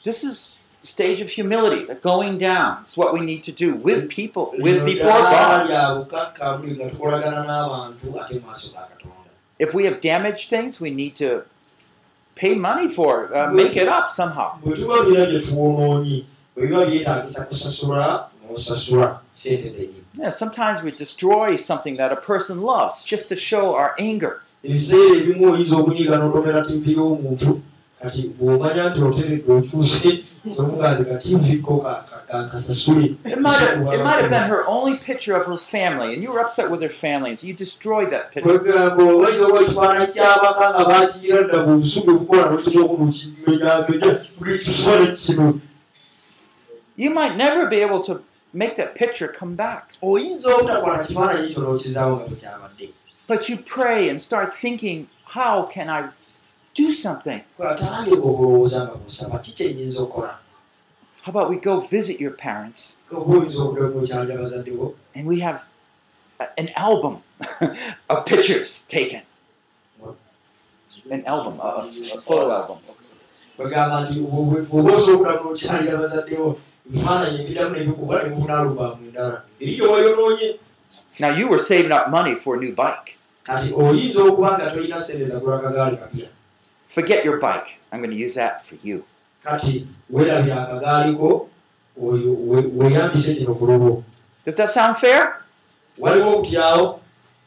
[0.02, 2.78] This is stage of humility, the going down.
[2.80, 6.08] It's what we need to do with people, with before God.
[9.58, 11.44] If we have damaged things, we need to
[12.34, 14.58] pay money for it, uh, make it up somehow.
[20.14, 24.42] Yeah, sometimes we destroy something that a person loves just to show our anger.
[24.64, 27.60] ebiseera ebimu oyinza okunyiga n'otomera tivi y'omuntu
[28.02, 30.24] kati bw'omanya nti oteredde otuuse
[30.56, 31.86] somugande kativiko
[32.30, 36.22] kankasasule It might, have, it might have been her only picture of her family, and
[36.22, 38.58] you were upset with her family, and so you destroyed that picture.
[38.58, 45.60] kwegamba oyinza okuba ekifaananyi ky'abaka nga bakinyira dda mu busubi obukola n'okibomu nokimenyamenya ng'ekifaananyi kino
[46.96, 48.22] You might never be able to
[48.52, 49.94] make that picture come back.
[53.26, 56.10] But you pray and start thinking, how can I
[56.80, 57.42] do something?
[61.22, 62.96] How about we go visit your parents
[65.14, 65.70] and we have
[66.56, 67.18] an album
[68.08, 69.22] of pictures taken?
[71.10, 72.78] An album, a, a, a photo album.
[81.18, 83.18] Now, you were saving up money for a new bike.
[86.90, 87.78] Forget your bike.
[87.92, 89.04] I'm going to use that for you.
[89.44, 91.48] kati weerabira akagaaliko
[92.02, 94.02] oyo we- weeyambise kino ku lulwo
[94.44, 95.36] Does that sound fair?
[95.98, 97.00] waliwo okutyawo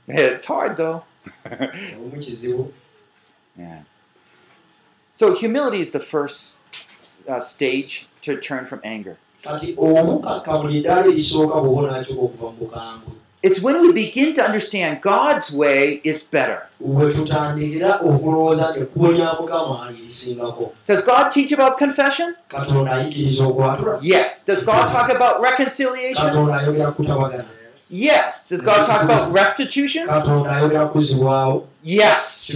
[0.07, 1.03] It's hard though.
[2.01, 2.73] omu kizibu
[3.57, 3.79] yeah.
[5.11, 6.57] So, humility is the first
[7.29, 9.17] uh, stage to turn from anger.
[9.43, 13.13] kati obukakkamu eddaala erisooka bw'oba nakyo okuva mu bukambwe
[13.43, 16.69] It's when we begin to understand God's way is better.
[20.85, 22.35] Does God teach about confession?
[24.01, 24.43] Yes.
[24.43, 26.31] Does God talk about reconciliation?
[27.89, 28.47] Yes.
[28.47, 30.07] Does God talk about restitution?
[31.83, 32.49] Yes.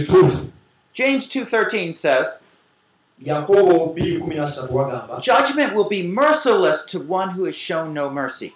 [0.94, 2.38] James 2:13 says,
[3.22, 8.54] yakobo 213 wagamba "Judgment will be merciless to one who has shown no mercy.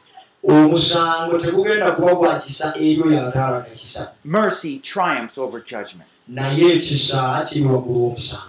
[0.49, 7.65] Omusango tegugenda kuba gwa kisa eryo yataalaga kisa Mercy triumphs over judgment." naye ekisa kiri
[7.65, 8.49] waggulu w'omusango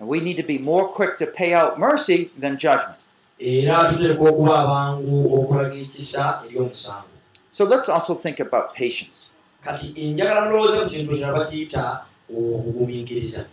[0.00, 2.98] And we need to be more quick to pay out mercy than judgment.
[3.38, 7.04] era tuteeka okuba abangu okulaga ekisa eri omusango
[7.50, 9.30] So let's also think about patience.
[9.64, 12.00] kati enjagala ndowooza ku kintu kirala bakiyita
[12.30, 13.44] okugumiikiriza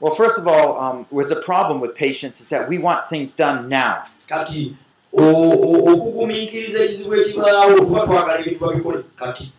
[0.00, 3.32] Well, first of all, um, there's a problem with patience is that we want things
[3.36, 4.02] done now.
[4.28, 4.76] kati
[5.16, 9.52] okugumiikiriza ekizibu ekibaawo tuba twagala ebintu babikole kati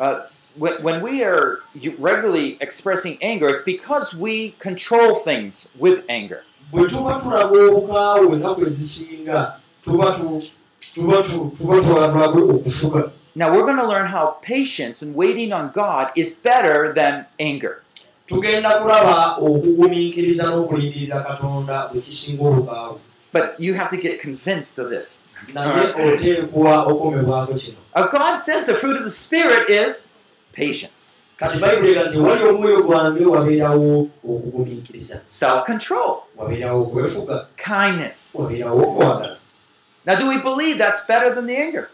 [0.00, 0.20] Uh,
[0.56, 1.58] when, when we are
[1.98, 6.42] regularly expressing anger, it's because we control things with anger.
[6.72, 9.52] bwe tuba tulaga obukaawe ennaku ezisinga
[9.84, 10.42] tuba tu-
[10.94, 15.70] tuba tu- tuba twagalawe okufuga Now, we're going to learn how patience and waiting on
[15.72, 17.82] God is better than anger.
[18.26, 22.98] tugenda kulaba okugumiikiriza n'okulindirira katonda bwe kisinga obukaawe
[23.32, 25.26] But you have to get convinced of this.
[25.46, 25.62] kino
[27.94, 30.06] Uh, God says the fruit of the Spirit is
[30.52, 31.12] patience,
[35.24, 36.24] self control,
[37.56, 38.34] kindness.
[40.06, 41.90] Now, do we believe that's better than the anger?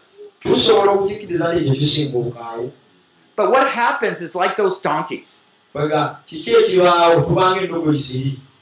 [3.35, 5.43] But what happens is like those donkeys.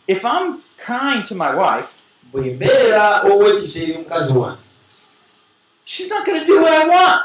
[0.07, 1.95] If I'm kind to my wife,
[2.34, 4.62] bwe mbeera ow'ekisa eri mukazi wange
[5.86, 7.22] she's not going to do what I want.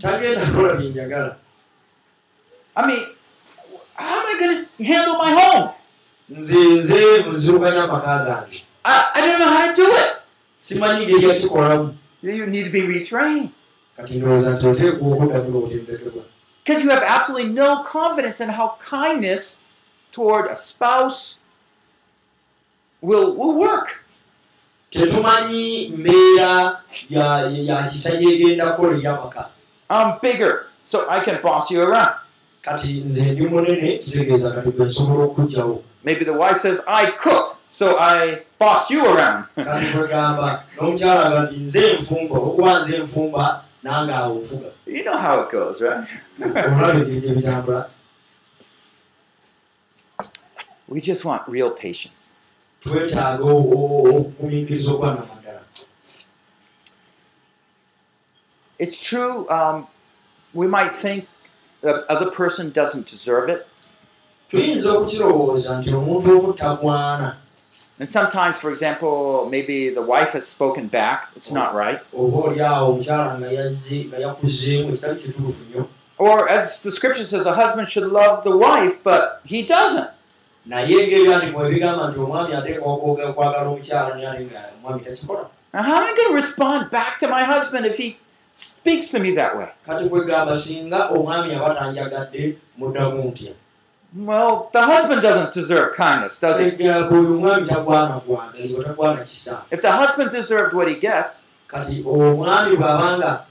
[0.00, 1.36] tagenda kola byenjagala
[2.76, 3.04] I mean,
[3.94, 5.68] how am I going to handle my home?
[6.30, 10.16] nze nze muziruganya amaka gange I, I don't know how to do it.
[10.54, 13.50] simanyi ngeri yakikolamu You need to be retrained
[13.96, 16.22] kati ndowooza nti oteekwa okuddamula obutendekebwa
[16.64, 19.64] because you have absolutely no confidence in how kindness
[20.12, 21.38] toward a spouse
[23.02, 24.01] will, will work.
[24.92, 26.80] Tetumanyi mbeera
[27.10, 29.42] ya- kisa gyegenda kukola ey'amaka
[29.90, 32.14] I'm bigger, so I can boss you around.
[32.62, 37.56] kati nze ndi munene kitegeeza kati gwe nsobola okugjawo Maybe the wife says, I cook,
[37.66, 39.44] so I boss you around.
[39.64, 45.16] kati kwegamba n'omukyala aga nti nze nfumba olwokuba nze nfumba nange awo nfuga you know
[45.18, 46.08] how it goes, right?
[46.44, 47.88] olaba engeri ebitambula
[50.88, 52.34] we just want real patience.
[52.82, 55.60] Twetaaga okugumiikiriza okwannamaddala
[58.78, 59.86] It's true, um,
[60.54, 61.28] we might think
[61.82, 63.66] the other person doesn't deserve it.
[64.50, 67.36] tuyinza okukirowooza nti omuntu omu tagwana
[67.98, 71.28] And sometimes, for example, maybe the wife has spoken back.
[71.36, 72.00] It's not right.
[76.18, 80.10] Or, as the scripture says, a husband should love the wife, but he doesn't.
[80.66, 85.96] Naye ng'ebyandikwa ebigamba nti omwami ateekwa okwogera okwagala omukyala ate nga omwami takikola Now, how
[85.96, 88.18] am I going to respond back to my husband if he
[88.52, 89.70] speaks to me that way?
[94.14, 96.66] Well, the husband doesn't deserve kindness, does he?
[96.66, 96.92] If the
[99.92, 103.46] husband deserved what he gets, a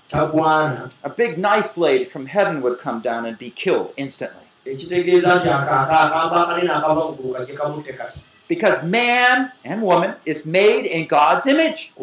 [1.17, 4.50] big knife blade from heaven would come down and be killed instantly.
[4.65, 8.19] Ekitegeeza nti akaaka akamba akanene akava mu ggulu kajje kamutte kati.
[8.47, 11.93] Because man and woman is made in God's image.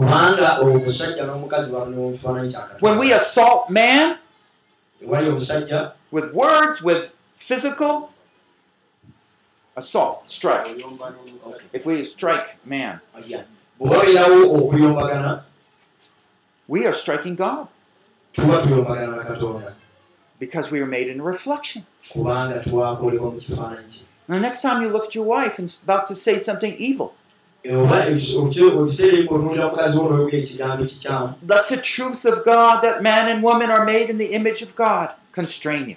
[2.81, 4.19] When we assault man
[6.11, 8.11] with words, with physical
[9.77, 10.83] assault, strike.
[11.73, 13.01] If we strike man,
[16.67, 17.69] we are striking God
[18.33, 19.75] tuba tuyombagana na katonda
[20.39, 21.87] because we are made in a reflection.
[24.29, 27.15] The next time you look at your wife and about to say something evil,
[27.65, 28.15] ekikyamu
[31.47, 34.75] let the truth of God that man and woman are made in the image of
[34.77, 35.97] God constrain you.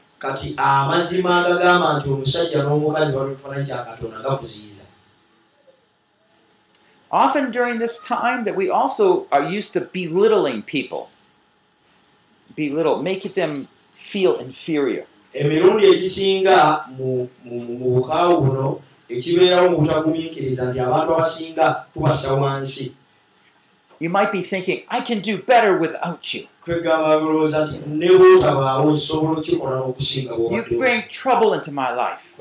[7.11, 11.09] Often during this time that we also are used to belittling people,
[12.55, 15.05] belittle, making them feel inferior.
[15.33, 17.29] emirundi egisinga mu
[17.95, 22.95] bukaawu buno ekibeerawo mu butagumiikiriza nti abantu abasinga tubassa wansi
[24.01, 26.47] You might be thinking, I can do better without you.
[26.65, 26.81] You
[30.83, 32.33] bring trouble into my life.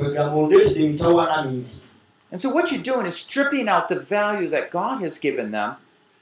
[2.32, 5.76] And so, what you're doing is stripping out the value that God has given them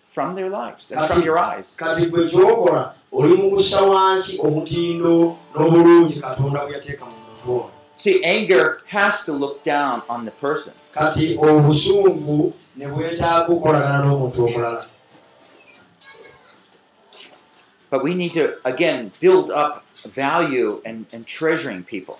[0.09, 1.77] from their lives and from your eyes.
[1.77, 7.71] kati gwe kyokola oli mu kussa wansi omutindo n'obulungi katonda bwe yateeka mu muntu ono
[7.99, 10.73] See, anger has to look down on the person.
[10.95, 14.85] kati obusungu ne bwetaaga okukolagana n'omuntu omulala
[17.91, 22.19] But we need to, again, build up value and, and treasuring people.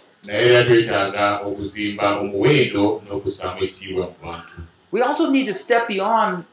[4.91, 6.45] We also need to step beyond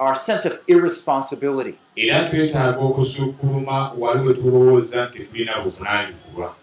[0.00, 1.78] our sense of irresponsibility.
[1.96, 6.54] era twetaaga okusukkuluma wali we tulowooza nti tulina buvunaanyizibwa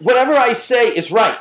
[0.00, 1.38] Whatever I say is right.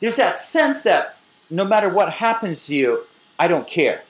[0.00, 1.16] There's that sense that
[1.50, 3.06] no matter what happens to you,
[3.38, 4.02] I don't care.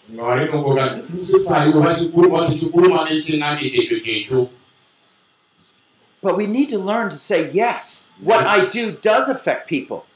[6.22, 10.06] But we need to learn to say, yes, what I do does affect people.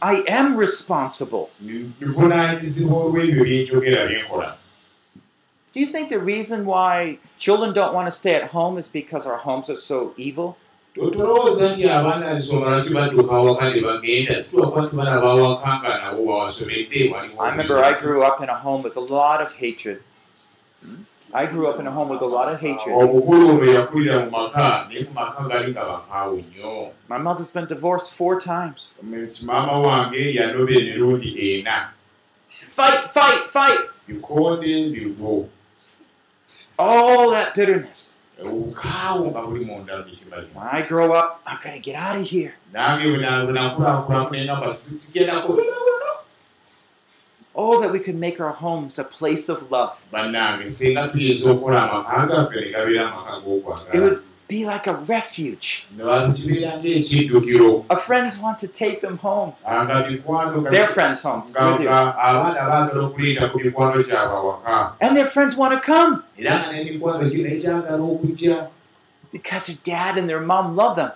[0.00, 1.50] I am responsible.
[5.72, 9.26] Do you think the reason why children don't want to stay at home is because
[9.26, 10.56] our homes are so evil?
[17.38, 20.02] I remember I grew up in a home with a lot of hatred.
[21.36, 22.96] I grew up in a home with a lot of hatred.
[26.40, 28.94] nnyo My mother's been divorced four times.
[32.48, 33.78] Fight, fight, fight!
[36.78, 38.18] All that bitterness.
[40.54, 42.54] When I grow up, I'm going to get out of here.
[47.58, 50.04] Oh, that we could make our homes a place of love.
[53.94, 55.88] It would be like a refuge.
[57.90, 59.54] Our friends want to take them home,
[60.70, 61.48] their friends' awaka
[65.00, 66.22] And their friends want to come.
[69.32, 71.10] Because their dad and their mom love them.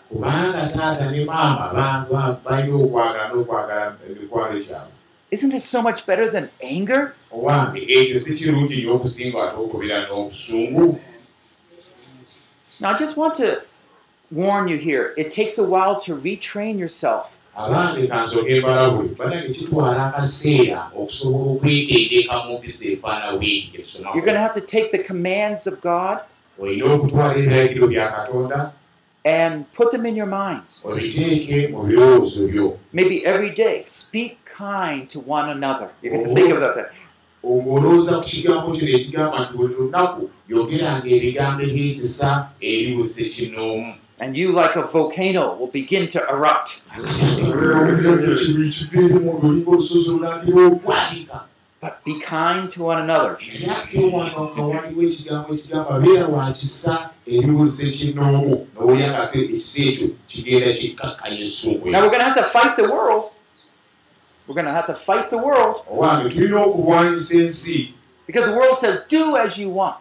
[5.30, 7.14] Isn't this so much better than anger?
[7.32, 11.00] owange ekyo si kirungi nnyo okusinga ate okubira n'obusungu
[12.80, 13.60] Now, I just want to
[14.30, 15.12] warn you here.
[15.18, 17.38] It takes a while to retrain yourself.
[17.56, 24.34] abange kansooka embalabule bannange kitwala akaseera okusobola okweteendeka mu mpisa efaana bweti gyetusoma You're going
[24.40, 26.18] to have to take the commands of God.
[26.60, 28.72] Olina okutwala ebiragiro bya katonda
[29.24, 30.84] and put them in your minds.
[32.92, 35.92] Maybe every day, speak kind to one another.
[36.02, 36.92] You're going to think about that.
[37.40, 44.36] ng'olowooza ku kigambo kino ekigamba nti buli lunaku yogeranga ebigambo ebyekisa eri buse kinoomu And
[44.36, 46.82] you, like a volcano, will begin to erupt.
[51.80, 53.38] But be kind to one another.
[57.30, 59.38] Era ate wano nga waliwo ekigambo ekigamba beera wakisa eri buse kinoomu nowulya nga ate
[59.38, 63.24] ekisa ekyo kigenda kikkakanya essuubu Now, we're going to have to fight the world.
[64.46, 67.94] We're going to have to fight the world owange tulina okulwanyisa ensi
[68.30, 69.96] because the world says, do as you want.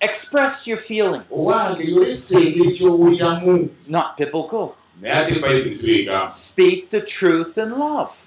[0.00, 1.24] Express your feelings.
[3.86, 4.76] Not biblical.
[6.30, 8.26] Speak the truth in love.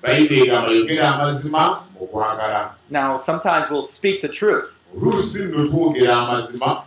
[2.90, 4.78] Now, sometimes we'll speak the truth.
[4.98, 6.84] Oluusi nno twogera amazima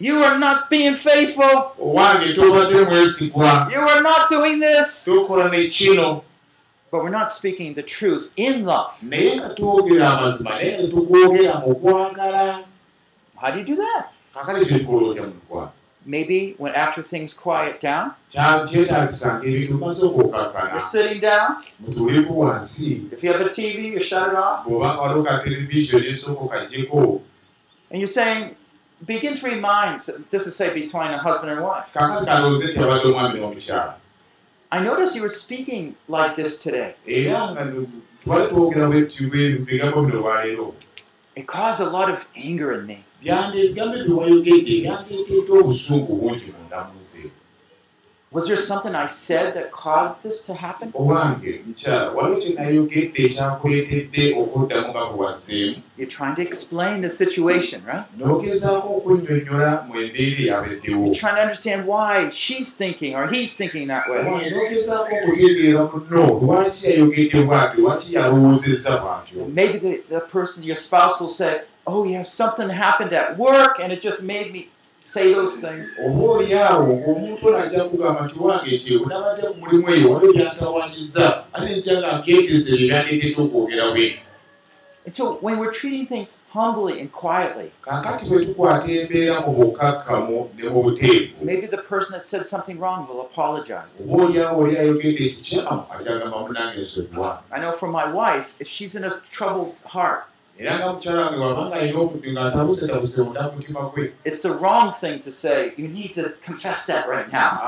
[0.00, 1.72] You are not being faithful.
[1.78, 1.98] You
[3.80, 5.04] are not doing this.
[6.90, 8.92] But we're not speaking the truth in love.
[13.36, 14.06] How do you do that?
[16.06, 18.14] Maybe when after things quiet down,
[20.72, 21.64] you're sitting down.
[23.12, 24.66] If you have a TV, you shut it off.
[27.90, 28.56] And you're saying,
[29.04, 30.00] begin to remind,
[30.30, 31.96] this is say between a husband and wife.
[34.72, 36.96] I noticed you were speaking like this today.
[40.12, 40.74] lwaleero
[41.36, 43.04] It caused a lot of anger in me.
[43.24, 47.24] Ebigambo ebyo wayogedde byandeetedde obusungu bungi munda mu nsi
[48.34, 50.92] Was there something I said that caused this to happen?
[50.92, 51.14] You're
[56.08, 58.06] trying to explain the situation, right?
[58.18, 58.42] You're
[61.14, 64.24] trying to understand why she's thinking or he's thinking that way.
[69.46, 73.92] Maybe the, the person, your spouse, will say, Oh, yes, something happened at work and
[73.92, 74.68] it just made me
[74.98, 75.92] say those things.
[76.06, 80.32] oba oli awo ng'omuntu ono ajja kugamba nti wange nti onabadde ku mulimu eyo waliwo
[80.32, 84.22] byantawanyizza ate njja nga nkeeteze bye byandeetedde okwogera bwenti
[85.06, 87.72] And so when we're treating things humbly and quietly,
[91.42, 94.00] maybe the person that said something wrong will apologize.
[94.00, 94.06] I
[97.60, 100.24] know for my wife, if she's in a troubled heart,
[104.24, 105.72] it's the wrong thing to say.
[105.76, 107.58] You need to confess that right now.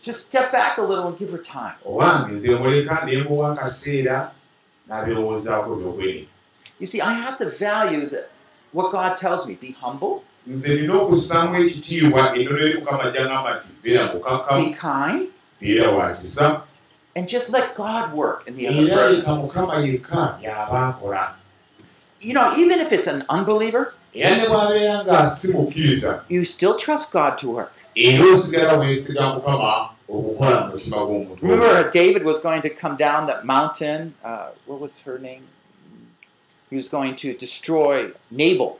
[0.00, 1.74] Just step back a little and give her time.
[6.78, 8.30] You see, I have to value that
[8.72, 9.54] what God tells me.
[9.54, 10.22] Be humble,
[14.68, 15.28] be kind,
[17.18, 19.24] and just let God work in the other person.
[22.20, 23.94] You know, even if it's an unbeliever,
[26.28, 27.72] you still trust God to work.
[31.42, 34.14] Remember, David was going to come down that mountain.
[34.24, 35.48] Uh, what was her name?
[36.70, 38.78] he was going to destroy Nabal.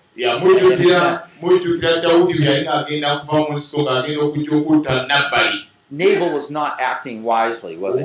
[5.91, 8.05] Nabal was not acting wisely, was he?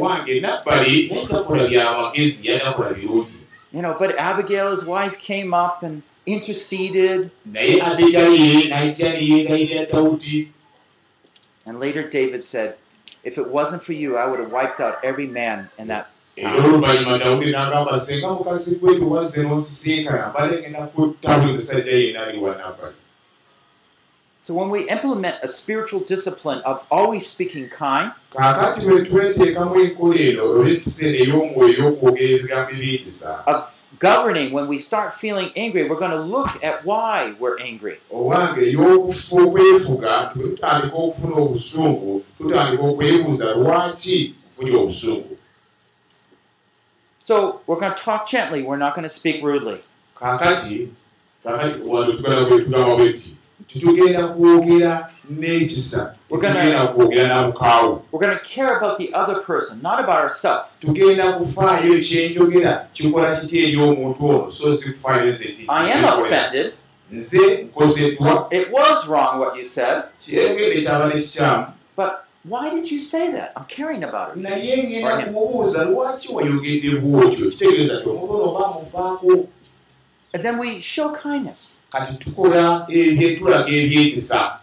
[3.71, 7.31] You know, but Abigail, his wife, came up and interceded,
[11.65, 12.75] and later David said,
[13.23, 16.09] "If it wasn't for you, I would have wiped out every man in that."
[22.77, 23.01] era
[24.43, 30.19] So when we implement a spiritual discipline of always speaking kind, kaakati bwe tweteekamu enkola
[30.19, 35.99] eno oba etuseera ey'omwoyo ey'okwogera ebigambo ebyekisa of governing when we start feeling angry, we're
[35.99, 37.97] going to look at why we're angry.
[38.11, 45.37] owange ey'okufa okwefuga tutandika okufuna obusungu tutandika okwebuuza lwaki nfunye obusungu
[47.23, 48.63] So we're going to talk gently.
[48.63, 49.79] We're not going to speak rudely.
[50.19, 50.89] kaakati
[51.43, 53.35] kaakati wano tugenda bwe tugamba bwe ti
[53.73, 58.01] titugenda kwogera n'ekisa tugenda kwogera n'abukaawo.
[58.11, 60.77] We're going to care about the other person, not about ourselves.
[60.79, 64.51] tugenda kufaayo ekyenjogera kikola kiti eri omuntu ono?
[64.51, 66.73] So si kufaayo nze ti I am offended.
[67.11, 71.65] nze nkoseddwa It was wrong what you said, kyengere kyaba nekikyamu
[71.95, 73.53] but why did you say that?
[73.55, 74.43] I'm caring about it.
[80.33, 81.77] And then we show kindness.
[81.91, 84.59] kati tukola ebyetulaga ebyekisa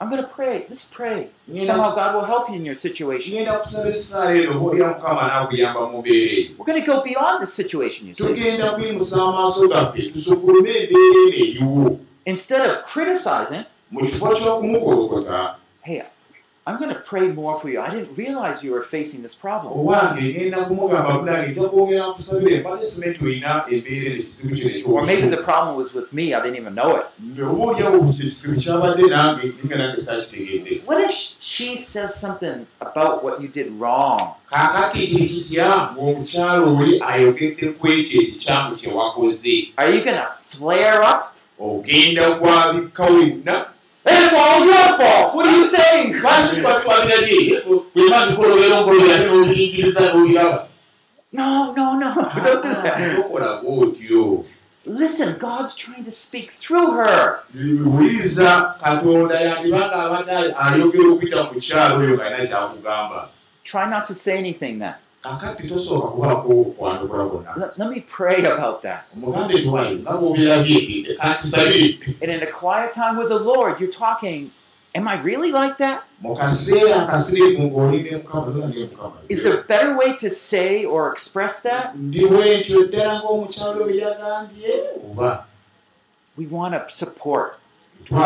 [0.00, 0.64] I'm going to pray.
[0.68, 1.28] Let's pray.
[1.46, 1.64] Yeah.
[1.64, 3.32] Somehow God will help you in your situation.
[3.36, 7.40] tugenda kusaba essaala eno obaolya mukama n'akuyamba mu mbeera eyo We're going to go beyond
[7.42, 8.24] this situation, you see.
[8.24, 16.02] tugenda kwimusa amaaso gaffe tusukulume embeera eno eriwo Instead of criticizing, mu kifo ky'okumukolokota hey,
[16.64, 17.80] I'm going to pray more for you.
[17.80, 19.72] I didn't realize you were facing this problem.
[24.86, 26.34] Or maybe the problem was with me.
[26.34, 27.06] I didn't even know it.
[30.86, 34.34] What if sh- she says something about what you did wrong?
[39.78, 41.34] Are you going to flare up?
[44.04, 45.34] It's all your fault.
[45.34, 46.12] What are you saying?
[51.32, 52.14] No, no, no.
[52.42, 53.30] Don't do that.
[54.84, 57.40] Listen, God's trying to speak through her.
[63.62, 64.94] Try not to say anything then.
[65.22, 69.04] Kakati tosooka kubaako kwandokola bonna Let, me pray about that.
[69.16, 73.90] omugambe twayi nga bwobyerabye eti kankisabire And in a quiet time with the Lord, you're
[73.90, 74.50] talking,
[74.94, 76.04] Am I really like that?
[79.28, 81.96] Is there a better way to say or express that?
[81.96, 82.26] We
[86.46, 87.58] want to support,
[88.10, 88.16] we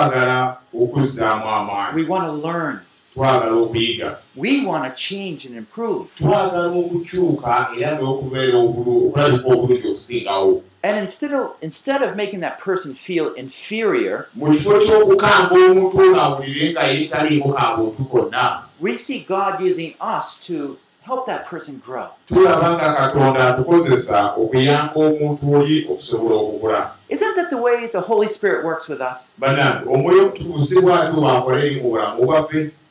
[2.04, 2.80] want to learn,
[3.16, 6.12] twagala okuyiga we want to change and improve.
[6.18, 12.94] twagala okukyuka era n'okubeera okulabika obulungi okusingawo And instead of, instead of making that person
[12.94, 19.60] feel inferior, mu kifo ky'okukamba omuntu ono awulire nga yeetaliiko kanguntu konna we see God
[19.60, 22.08] using us to help that person grow.
[22.28, 28.26] tulaba nga katonda atukozesa okuyamba omuntu oli okusobola okukula Isn't that the way the Holy
[28.26, 29.34] Spirit works with us?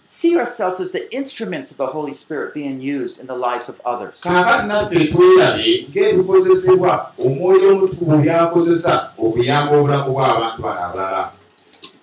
[0.08, 3.82] See ourselves as the instruments of the Holy Spirit being used in the lives of
[3.86, 4.22] others.
[4.22, 11.32] kaakati naffe twerabe ng'ebikozesebwa omwoyo omutukuvu byakozesa okuyamba obulamu bw'abantu bano abalala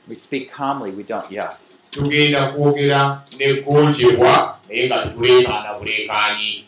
[0.09, 1.55] We speak calmly, we don't yell.
[1.91, 6.65] tugenda kwogera neggonjebwa naye nga tetuleekaana buleekaanyi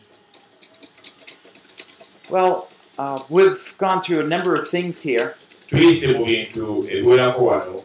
[2.31, 2.69] Well,
[2.99, 5.35] uh, we've gone through a number of things here.
[5.71, 7.83] tuyise mu bintu ebiwerako wano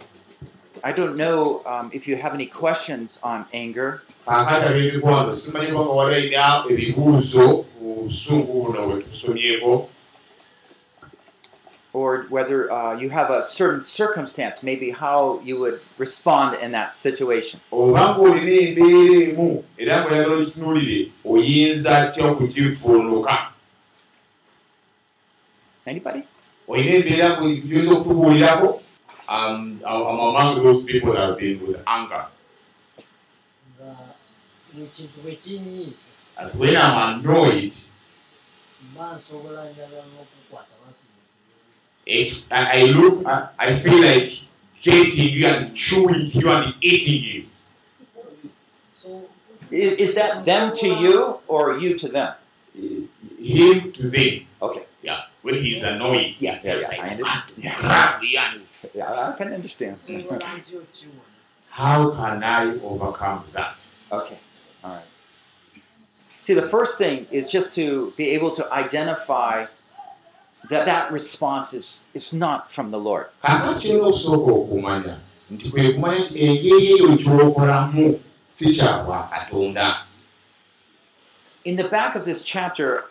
[0.84, 4.02] I don't know um, if you have any questions on anger.
[4.26, 9.90] kaakati ab'emikwano simanyi banga walina ebibuuzo ku busungu buno bwe tusomyeko
[11.94, 16.94] or whether uh, you have a certain circumstance, maybe how you would respond in that
[16.94, 17.60] situation.
[17.72, 18.16] oba
[25.88, 26.24] Anybody?
[29.30, 32.26] Um, I'm among those people that have been with anger.
[36.38, 37.76] And when I'm annoyed,
[42.08, 44.34] it's, I, I look, I, I feel like
[44.82, 47.44] getting you and chewing you and eating you.
[48.88, 49.30] so
[49.70, 52.34] Is, is that them to you or you to them?
[52.74, 54.48] Him to them.
[54.60, 54.86] Okay.
[55.04, 55.22] Yeah.
[55.44, 57.54] when he's annoyed Yeah, yeah, yeah, like, I understand.
[57.84, 58.54] "Ah, Yeah.
[58.94, 59.94] Yeah, I can understand.
[59.94, 61.22] osobola nti okiwona
[61.70, 63.76] how can i overcome that
[64.12, 64.40] Okay,
[64.84, 65.06] all right.
[66.42, 69.66] See, the first thing is just to be able to identify
[70.70, 73.28] that that response is, is not from the Lord.
[81.66, 83.06] In the back of this chapter,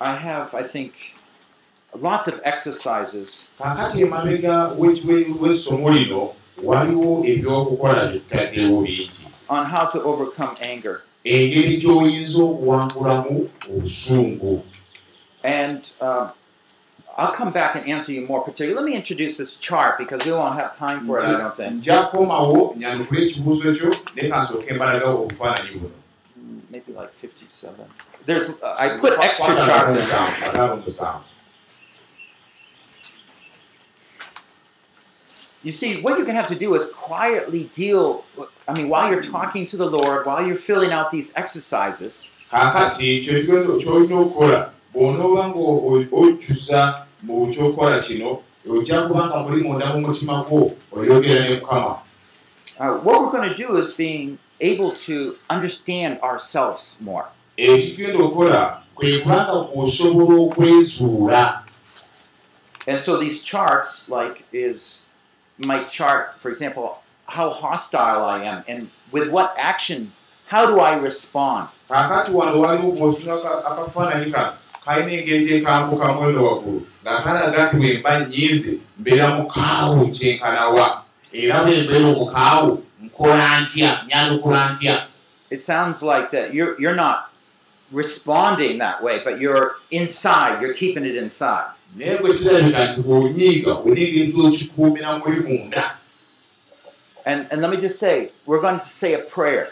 [0.00, 1.14] I have, I think,
[2.02, 6.32] lots of exercises kakati emabega we- we- w'essomo lino
[6.64, 9.10] waliwo ebyokukola byetutaddewo bingi
[9.48, 11.00] on how to overcome anger.
[11.24, 14.64] engeri gy'oyinza okuwangulamu obusungu
[15.42, 16.28] And um,
[17.16, 18.74] I'll come back and answer you more particularly.
[18.74, 21.84] Let me introduce this chart because we won't have time for it, I don't think.
[26.36, 27.74] Mm, Maybe like 57.
[28.26, 30.00] There's, uh, I put extra charts in.
[30.48, 31.24] Ataano musanvu.
[35.68, 38.24] You see, what you're going to have to do is quietly deal.
[38.66, 43.76] I mean, while you're talking to the Lord, while you're filling out these exercises, kyekigendo
[43.76, 50.72] kyolina okukola bw'onooba ng'ojjuza mu kyokukola kino ojja kuba nga muli munda mu mutima gwo
[50.96, 52.00] oyogera ne mukama
[52.80, 57.28] uh, what we're going to do is being able to understand ourselves more.
[57.56, 61.62] ekigenda okukola kwe kubanga bw'osobola okwezuula
[62.88, 65.04] And so these charts, like, is
[65.58, 70.12] my chart, for example, how hostile I am, and with what action,
[70.46, 71.68] how do I respond?
[71.90, 73.34] kaakati wano waliwo bw'osuna
[73.64, 74.52] akafaananyi kano
[74.84, 81.02] kalina engeri ekambukamu eno waggulu nga kalaga nti bwe mba nnyiize mbeera mukaawu kyenkanawa
[81.32, 85.06] era bwe mbeera omukaawu nkola ntya nyandukola ntya
[85.50, 87.18] It sounds like that you're you're not
[87.90, 90.60] responding that way, but you're inside.
[90.60, 91.72] You're keeping it inside.
[91.96, 95.84] Naye bwe kirabika nti bw'onyiiga olina engeri gy'okikuumira muli munda.
[97.26, 99.68] And and let me just say, we're going to say a prayer.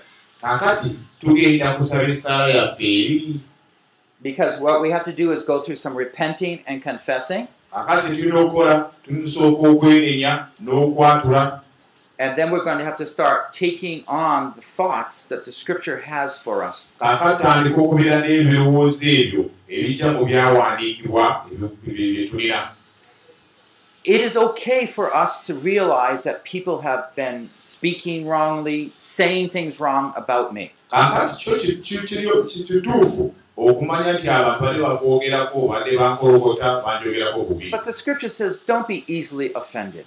[4.22, 7.48] Because what we have to do is go through some repenting and confessing,
[12.18, 16.00] and then we're going to have to start taking on the thoughts that the Scripture
[16.00, 16.90] has for us.
[24.06, 29.80] It is okay for us to realize that people have been speaking wrongly, saying things
[29.80, 30.74] wrong about me.
[30.92, 31.26] But
[37.82, 40.06] the Scripture says, don't be easily offended.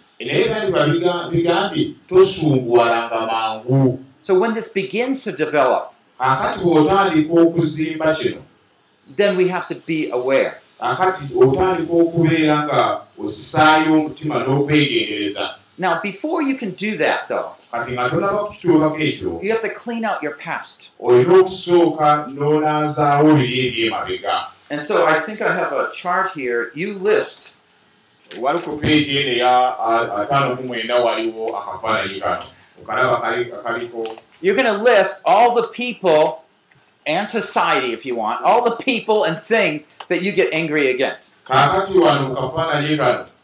[4.21, 5.93] So when this begins to develop,
[9.17, 10.61] then we have to be aware.
[10.79, 15.55] Kaakati otandika okubeera nga ossaayo omutima n'okwegendereza.
[15.77, 19.69] Now, before you can do that, though, kati nga tonaba kukituukako ekyo you have to
[19.69, 20.91] clean out your past.
[20.99, 24.47] olina okusooka n'onaazaawo biri ebyemabega.
[24.71, 26.71] And so I think I have a chart here.
[26.75, 27.55] You list.
[28.39, 29.79] Wali ku peegi eno eya
[30.17, 32.43] ataano mu mwenda waliwo akafaananyi kano.
[32.81, 36.43] Okalaba kali- akaliko You're going to list all the people
[37.15, 41.35] and society, if you want, all the people and things that you get angry against.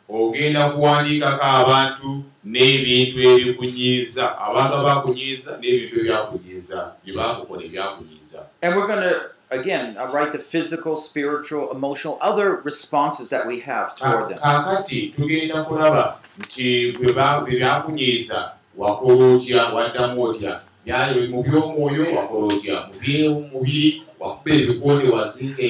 [0.09, 9.01] ogenda kuwandiikako abantu n'ebintu ebikunyiiza abantu abakunyiiza n'ebintu ebyakunyiiza bye baakukola ebyakunyiiza And we're going
[9.09, 9.16] to,
[9.59, 14.39] again, uh, write the physical, spiritual, emotional, other responses that we have toward them.
[14.39, 17.13] kaakati tugenda kulaba nti bwe
[17.59, 25.63] byakunyiiza wakola otya waddamu otya Bya- mu by'omwoyo wakola otya mu byomubiri wakuba ebikonde wazinga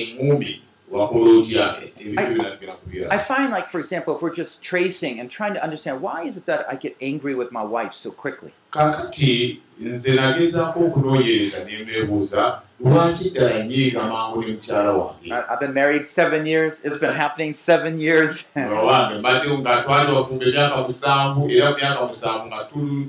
[1.97, 6.01] tugenda I kubiraba find, like, for example, if we're just tracing and trying to understand
[6.01, 8.51] why is it that I get angry with my wife so quickly?
[8.71, 15.59] kaakati nze nagezaako okunoonyereza ne neebuuza lwaki ddala nyiiga mangu ne mukyala wange I, I've
[15.59, 16.81] been married seven years.
[16.83, 18.49] It's been happening seven years.
[18.55, 23.07] wange mbadde nga twali wafumba emyaka musanvu era mu myaka musanvu nga tulu-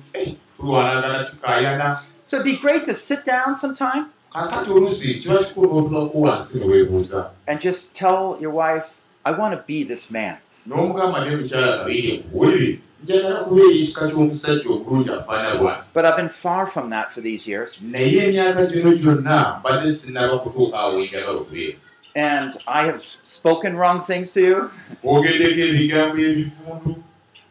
[0.59, 6.59] tukaayana so it'd be great to sit down sometime kaakati oluusi kiba kikulu n'otulako wansi
[6.59, 8.86] ne weebuuza and just tell your wife,
[9.24, 10.36] I want to be this man.
[10.66, 16.28] n'omugamba ne mukyala kabiire kuwulire njagala kubeera ekika ky'omusajja omulungi afaana bwanti But I've been
[16.28, 17.80] far from that for these years.
[17.82, 21.76] naye emyaka gino gyonna mbadde sinaba kutuuka awo wenjagala okubeera
[22.18, 24.70] And I have spoken wrong things to you.
[25.04, 26.96] ogendeko ebigambo ebivundu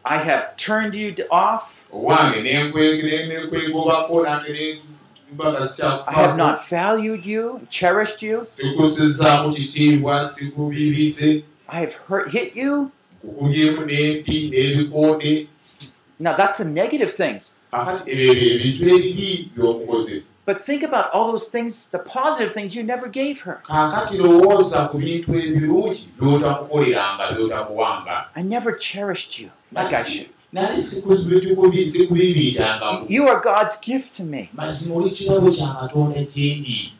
[0.08, 1.88] I have turned you off.
[1.92, 2.36] I
[6.12, 8.44] have not valued you, cherished you.
[11.68, 12.92] I have hurt, hit you.
[16.20, 17.50] Now that's the negative things.
[19.56, 23.64] by'omukoze But think about all those things, the positive things you never gave her.
[28.36, 29.50] I never cherished you
[30.04, 30.28] should.
[30.52, 34.50] nali sikubibiitangamu You are God's gift to me.
[34.54, 36.92] mazima oli kirabo kya katonda kyendi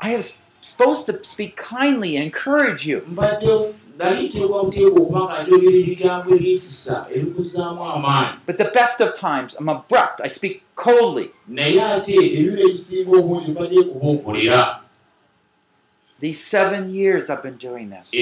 [0.00, 3.02] I was supposed to speak kindly and encourage you.
[3.08, 9.12] mbadde nali teekwa buteekwa okuba nga njogera ebigambo ebyekisa ebikuzaamu amaanyi But the best of
[9.12, 10.20] times, I'm abrupt.
[10.24, 11.30] I speak coldly.
[11.48, 14.80] naye ate ebiro ebisinga obungi mbadde kuba okolera
[16.22, 18.14] These seven years I've been doing this.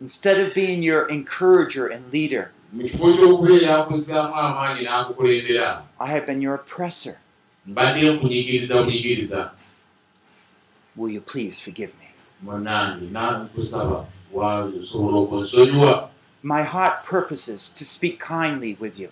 [0.00, 2.50] Instead of being your encourager and leader,
[6.00, 7.18] I have been your oppressor.
[10.96, 12.06] Will you please forgive me?
[16.42, 19.10] My heart purposes to speak kindly with you.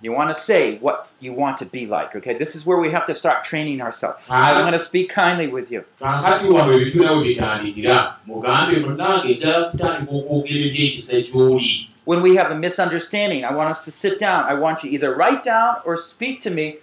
[0.00, 2.32] You want to say what you want to be like, okay?
[2.32, 4.24] This is where we have to start training ourselves.
[4.30, 5.84] I'm going to speak kindly with you.
[12.04, 14.44] When we have a misunderstanding, I want us to sit down.
[14.44, 16.78] I want you either write down or speak to me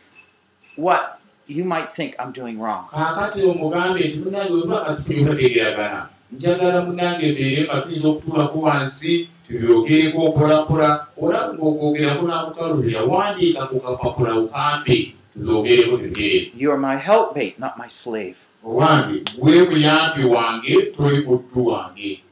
[0.76, 1.17] what
[1.48, 2.86] you might think I'm doing wrong.
[2.92, 9.30] kaakati omugambe nti munange weba nga tufunye obutategeeragana njagala munange mbeere nga tuyinza okutuulako wansi
[9.48, 17.56] tubyogereko mpolampola olaba ng'okwogerako n'akukalubira wandiika ku kapapula ukampe tubyogereko tutereeza You are my helpmate,
[17.60, 18.38] not my slave.
[18.66, 22.24] owange gwe muyambi wange toli muddu wange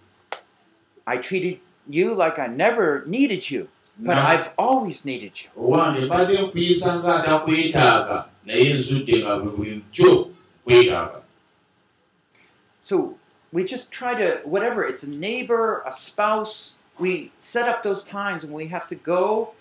[1.07, 1.57] I treated
[1.89, 3.67] you like I never needed you,
[3.99, 5.49] but I've always needed you.
[5.63, 10.29] owange mbadde nkuyisa ng'atakwetaaga naye nzudde nga bwe buli kyo
[10.65, 11.21] kwetaaga
[12.79, 13.15] So
[13.51, 18.43] we just try to, whatever, it's a neighbor, a spouse, we set up those times
[18.45, 19.53] when we have to go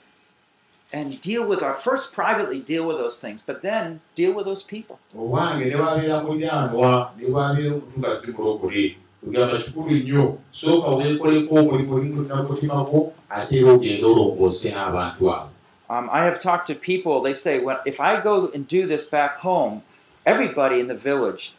[0.92, 4.62] and deal with our, first privately deal with those things, but then deal with those
[4.62, 4.98] people.
[5.16, 11.94] owange ne wabeera mulyanwa ne wabeera omutuga si mulokole kugamba kikulu nnyo sooka weekoleko omulimu
[11.94, 15.48] oli munamutima gwo ate era ogende olongoose n'abantu abo
[15.88, 19.04] Um, I have talked to people, they say, well, if I go and do this
[19.04, 19.82] back home,
[20.24, 21.54] everybody in the village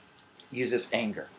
[0.52, 1.30] uses anger.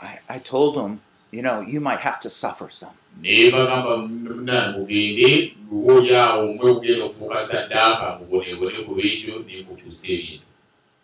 [0.00, 1.00] I, I told them,
[1.32, 2.94] you know, you might have to suffer some.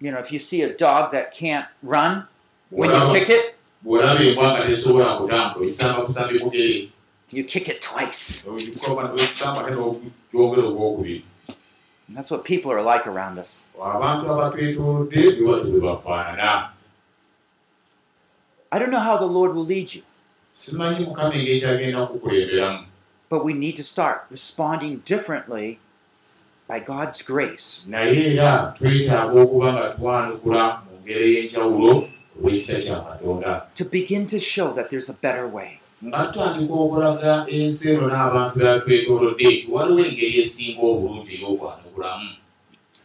[0.00, 2.28] You know, if you see a dog that can't run,
[2.70, 3.56] when you kick it,
[7.30, 8.46] you kick it twice.
[12.06, 13.66] And that's what people are like around us.
[18.70, 20.02] I don't know how the Lord will lead you,
[20.58, 22.86] simanyi mukama engeri kyagenda kukulemberamu
[23.30, 25.78] but we need to start responding differently
[26.68, 27.84] by God's grace.
[27.86, 31.92] naye era twetaaga okuba nga twanukula mu ngeri ey'enjawulo
[32.36, 35.70] olw'ekisa kya katonda to begin to show that there's a better way.
[36.04, 42.30] nga tutandika okulaga ensi eno n'abantu byatwetoolodde waliwo engeri esinga obulungi ey'okwanukulamu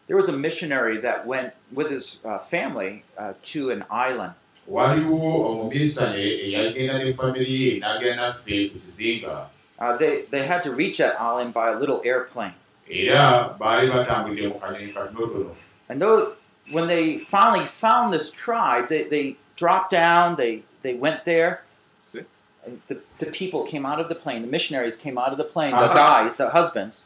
[0.08, 4.34] There was a missionary that went with his uh, family uh, to an island,
[4.68, 9.48] waliwo omumisane eyagenda ne famiri ye n'agenda naffe ku kizinga
[9.80, 12.54] Uh, they, they had to reach that island by a little airplane.
[15.90, 16.34] And though,
[16.72, 21.64] when they finally found this tribe, they, they dropped down, they, they went there.
[22.06, 22.22] See?
[22.66, 25.44] And The, the people came out of the plane, the missionaries came out of the
[25.44, 25.94] plane, the Uh-huh.
[25.94, 27.04] guys, the husbands,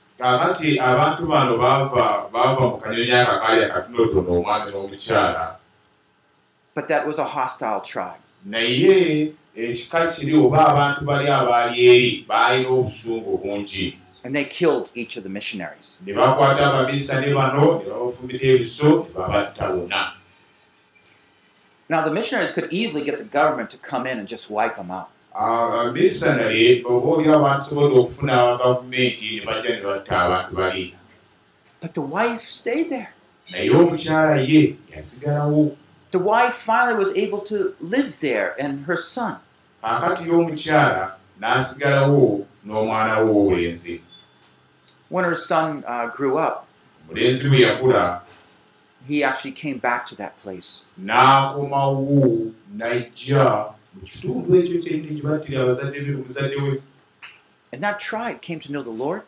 [6.77, 8.21] but that was a hostile tribe.
[8.45, 15.17] naye ekika kiri oba abantu bali abaali eri baalina obusungu bungi And they killed each
[15.17, 15.99] of the missionaries.
[16.05, 20.13] ne bakwata abamisane bano ne babafumita ebiso ne babatta bonna
[21.89, 24.91] Now, the missionaries could easily get the government to come in and just wipe them
[24.91, 25.07] out.
[25.33, 30.93] abamisanale oba oliwo basobola okufuna gavumenti ne bajja ne batta abantu bali
[31.81, 33.09] But the wife stayed there.
[33.51, 35.75] naye omukyala ye yasigalawo
[36.11, 39.37] The wife finally was able to live there and her son.
[45.09, 46.67] When her son uh, grew up,
[49.07, 50.85] he actually came back to that place.
[57.73, 59.21] And that tribe came to know the Lord.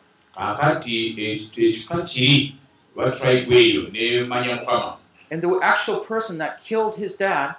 [5.30, 7.54] And the actual person that killed his dad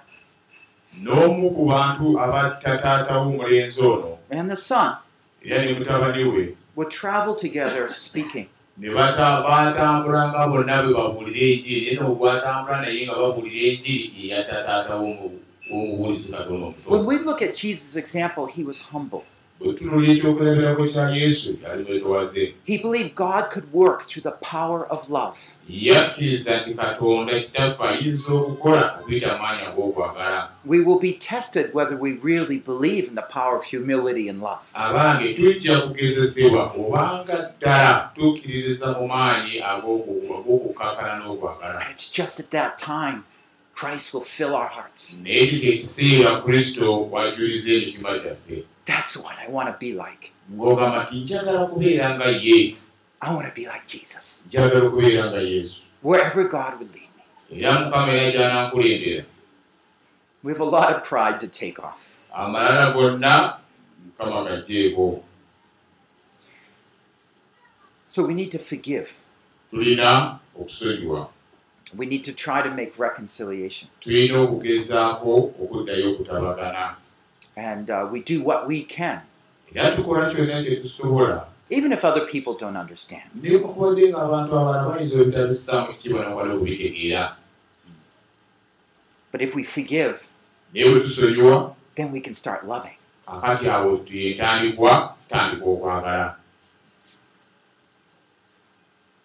[1.00, 4.96] n'omu ku bantu abatta taata w'omulenzi ono and the son
[5.44, 8.46] era ne mutabani we would travel together speaking.
[8.76, 14.94] ne baatambula nga bonna bwe babuulira enjiri naye nobwatambula naye nga babuulira enjiri eyatta taata
[15.00, 15.40] w'omu-
[15.70, 19.24] w'omubuulizi katono When omuto we look at Jesus' example, he was humble.
[22.64, 25.36] He believed God could work through the power of love.
[30.64, 34.70] We will be tested whether we really believe in the power of humility and love.
[41.78, 43.24] But it's just at that time
[43.72, 45.18] Christ will fill our hearts.
[48.84, 50.32] That's what I want to be like.
[50.52, 52.76] ng'ogamba nti njagala kubeera nga ye
[53.20, 54.44] I want to be like Jesus.
[54.48, 57.24] njagala okubeera nga yesu Wherever God would lead me.
[57.60, 59.24] era mukama era gyanankulembera
[60.42, 62.18] We have a lot of pride to take off.
[62.34, 63.56] amalala gonna
[64.06, 65.22] mukama gajjeeko
[68.06, 69.08] So we need to forgive.
[69.70, 71.28] tulina okusonyiwa
[71.96, 73.88] We need to try to make reconciliation.
[74.00, 76.96] tulina okugezaako okuddayo okutabagana
[77.56, 79.20] And uh, we do what we can,
[79.74, 83.30] era tukola kyonna kyetusobola even if other people don't understand.
[89.32, 90.30] But if we forgive,
[90.74, 92.96] then we can start loving.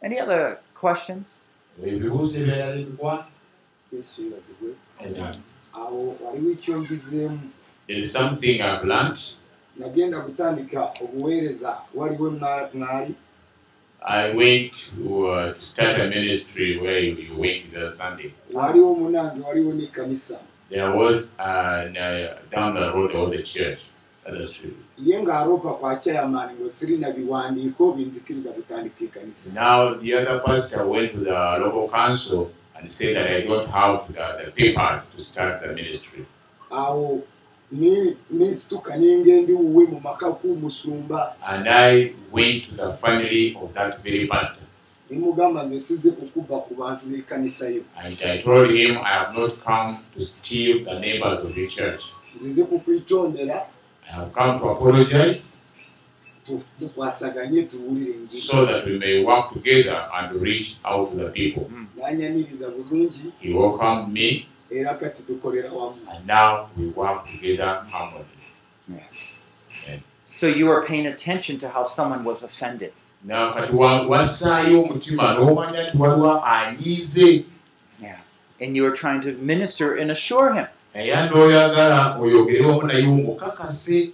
[0.03, 1.39] Any other questions?
[1.83, 3.27] ebikwa
[3.91, 4.69] yesu yebazibwe
[5.73, 7.39] awo waliwo ekyongezeemu
[7.87, 9.19] There's something I've learned.
[9.79, 13.13] nagenda kutandika obuweereza waliwo na- naali
[14.01, 18.31] I went to, uh, to start a ministry where you, you went the Sunday.
[18.53, 20.39] waliwo munange waliwo n'ekkanisa
[20.69, 23.79] There was uh, n- uh, down the road there was a church.
[24.25, 24.73] That's true.
[24.97, 31.19] ye ng'aloopa kwa chairman ng'osirina biwandiiko binzikiriza kutandika ekkanisa Now the other pastor went to
[31.19, 35.67] the local council and said that I don't have the, the papers to start the
[35.73, 36.25] ministry.
[36.71, 37.21] awo
[37.71, 44.03] ne- nensituka nengenda ewuwe mu maka k'omusumba And I went to the family of that
[44.03, 44.67] very pastor.
[45.09, 47.81] ne mugamba nze sizze kukuba ku bantu b'ekkanisa yo.
[47.97, 52.03] And I told him I have not come to steal the neighbors of your church.
[52.35, 53.65] nzize kukwitondera
[54.09, 55.57] I have come to apologize
[56.45, 58.41] tu- tukwasaganye tuwulire enjiri.
[58.41, 61.63] so that we may work together and reach out to the people.
[61.97, 63.31] n'anyaniriza bulungi.
[63.39, 68.25] He welcomed me era kati tukolera wamu and now we work together harmony.
[68.89, 69.37] Yes.
[69.69, 70.01] Okay.
[70.33, 72.93] So you are paying attention to how someone was offended.
[73.23, 77.45] Now kati wa- wassaayo omutima n'omanya nti waliwo anyiize
[78.01, 78.19] Yeah.
[78.61, 80.67] And you are trying to minister and assure him.
[80.95, 84.11] naye n'oyagala oyogere wamu naye omukakase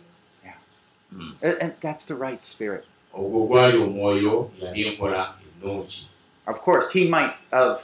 [1.42, 2.86] And and that's the right spirit.
[3.14, 6.10] ogwo gwali omwoyo yali enkola ennungi
[6.48, 7.80] Of course, he might have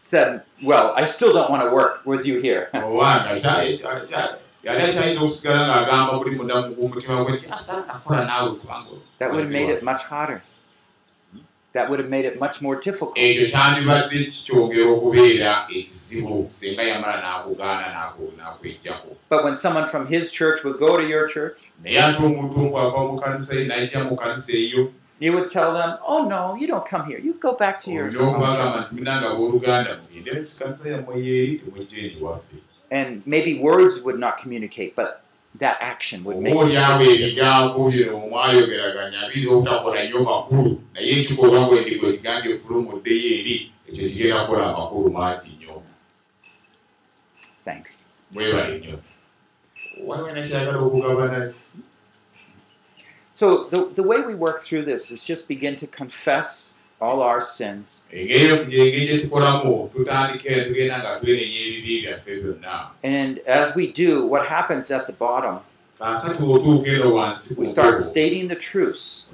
[0.00, 2.70] said, Well, I still don't want to work with you here.
[4.64, 9.40] yali akyayinza okusigala ng'agamba buli munda mumutima gwe nti asa nakola naawe kubanga That would
[9.44, 10.42] have made it much harder.
[11.72, 13.16] That would have made it much more difficult.
[13.16, 20.30] ekyo kyandibadde kikyongera okubeera ekizibu singa yamala n'akugaana n'aku- n'akwejjako But when someone from his
[20.30, 24.16] church would go to your church, naye ate omuntu bw'ava mu kanisa ye n'ajja mu
[24.16, 27.18] kanisa eyo you would tell them, Oh, no, you don't come here.
[27.18, 28.10] You go back to your
[32.90, 35.22] And maybe words would not communicate, but
[35.58, 36.58] that action would make it
[39.34, 40.24] biza obutakola nnyo.
[45.10, 45.82] Mangi nnyo.
[47.64, 48.08] Thanks.
[48.30, 48.98] mwebale nnyo
[50.06, 51.52] waliwo nakyagala okugabana
[53.32, 57.40] So the, the way we work through this is just begin to confess all our
[57.40, 58.02] sins.
[63.02, 65.60] And as we do, what happens at the bottom,
[67.56, 69.26] we start stating the truths.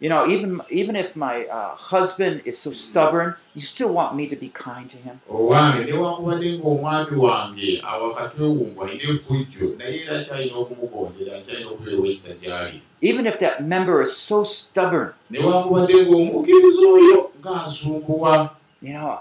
[0.00, 4.28] You know, even even if my uh, husband is so stubborn, you still want me
[4.28, 5.20] to be kind to him.
[5.30, 12.80] owange newankubadde ng'omwami wange awakati owungu alina effujjo naye era kyalina okumugondera kyalina okubeewesa gy'ali
[13.00, 18.50] Even if that member is so stubborn, newankubadde ng'omukkiriza oyo ng'asumbuwa
[18.82, 19.18] you know,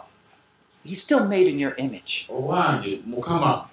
[0.85, 2.27] he's still made in your image.
[2.29, 3.65] owange mukama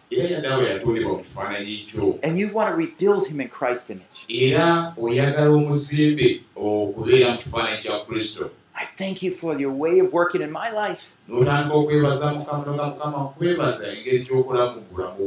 [2.23, 4.25] And you want to rebuild him in Christ's image.
[8.77, 11.15] I thank you for your way of working in my life.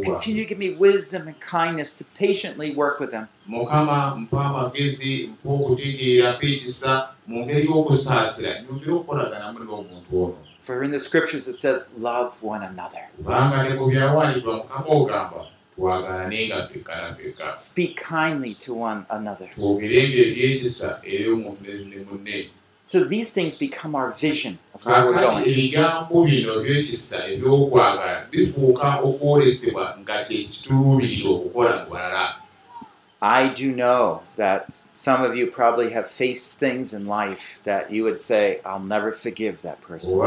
[0.04, 3.30] Continue to give me wisdom and kindness to patiently work with them.
[10.68, 13.08] For in the scriptures it says, love one another.
[17.54, 19.50] Speak kindly to one another.
[22.84, 25.46] So these things become our vision of where we're going.
[33.22, 38.04] I do know that some of you probably have faced things in life that you
[38.04, 40.18] would say, I'll never forgive that person.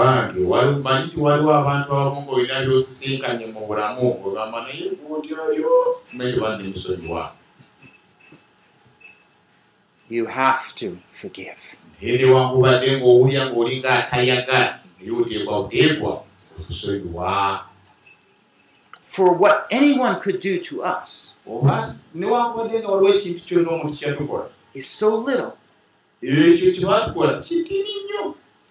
[5.50, 7.32] oyo simanyi tebandi musonyiwa
[10.10, 11.76] You have to forgive.
[12.02, 16.12] naye newankubadde ng'owulya ng'oli ng'atayagala naye oteekwa buteekwa
[16.60, 17.30] okusonyiwa
[19.10, 21.34] For what anyone could do to us
[24.72, 25.56] is so little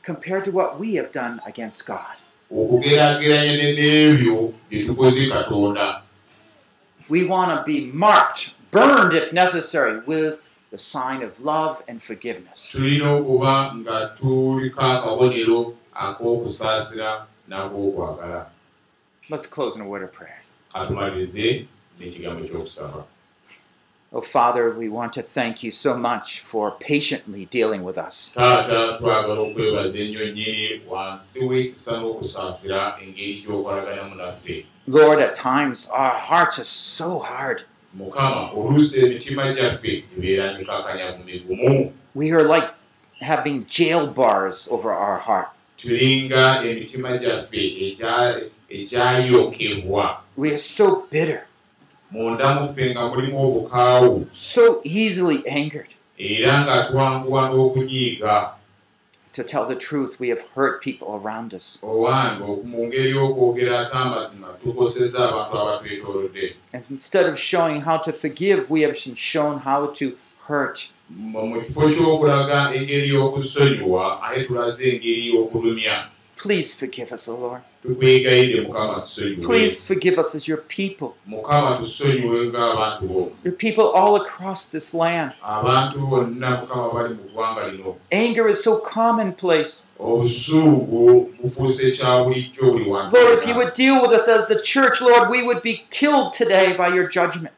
[0.01, 2.15] compared to what we have done against God.
[7.09, 12.73] We want to be marked, burned if necessary, with the sign of love and forgiveness.
[19.29, 20.41] Let's close in a word of prayer.
[24.11, 28.33] Oh, Father, we want to thank you so much for patiently dealing with us.
[34.87, 37.65] Lord, at times our hearts are so hard.
[42.15, 42.73] We are like
[43.21, 45.49] having jail bars over our heart.
[48.69, 51.45] Ekyayokebwa We are so bitter,
[52.11, 55.95] munda muffe nga mulimu obukaawu so easily angered.
[56.17, 58.49] era nga twanguwa n'okunyiiga
[59.31, 61.79] To tell the truth, we have hurt people around us.
[66.73, 70.17] And instead of showing how to forgive, we have shown how to
[70.47, 70.89] hurt.
[71.09, 76.08] mu mu kifo ky'okulaga engeri y'okusonyiwa ate tulaze engeri y'okulumya
[76.41, 77.61] Please forgive us, O Lord.
[79.41, 81.15] Please forgive us as your people,
[83.43, 85.33] your people all across this land.
[88.11, 89.87] Anger is so commonplace.
[93.13, 96.31] Lord, if you would deal with us as the church, Lord, we would be killed
[96.33, 97.53] today by your judgment.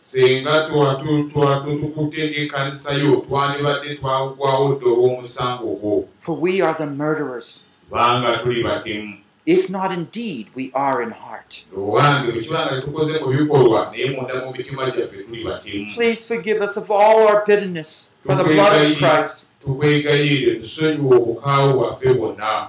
[6.19, 7.63] For we are the murderers.
[7.91, 11.65] Kubanga tuli batemu If not indeed, we are in heart.
[15.95, 19.49] Please forgive us of all our bitterness by the blood of Christ.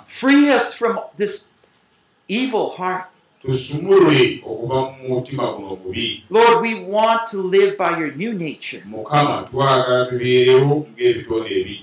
[0.07, 1.51] Free us from this
[2.27, 3.05] evil heart.
[6.31, 8.83] Lord, we want to live by your new nature.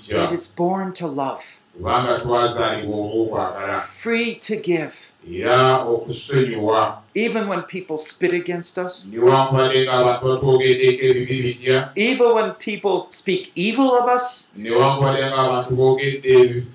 [0.09, 4.95] That is born to love, kubanga twazaalibwa olw'okwagala free to give.
[5.31, 11.77] era okusonyiwa Even when people spit against us, newankubadde ng'abantu batwogeddeko ebibi bitya?
[11.95, 16.29] Even when people speak evil of us, newankubadde ng'abantu boogedde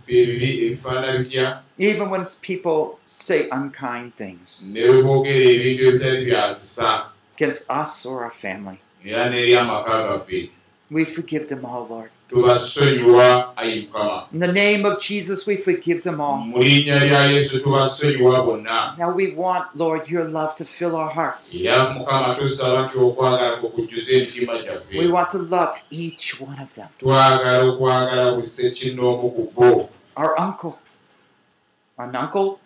[0.09, 1.47] ebibi ebifaana bitya?
[1.79, 4.65] Even when people say unkind things.
[4.73, 6.91] Ne bwe boogera ebintu ebitali bya kisa.
[7.37, 8.81] Against us or our family.
[9.05, 10.51] era n'eri amaka gaffe.
[10.91, 12.11] We forgive them all, Lord.
[12.35, 16.39] Tubasonyiwa ayi mukama In the name of Jesus, we forgive them all.
[16.39, 21.11] mu linnya lya yesu tubasonyiwa bonna Now we want, Lord, your love to fill our
[21.11, 21.55] hearts.
[21.55, 26.75] era mukama tusaba nti okwagala kukujjuza emitima We gyaffe want to love each one of
[26.75, 26.89] them.
[26.99, 30.79] twagala okwagala buli ssekinnoomu ku bo Our uncle,
[31.99, 32.59] our uncle,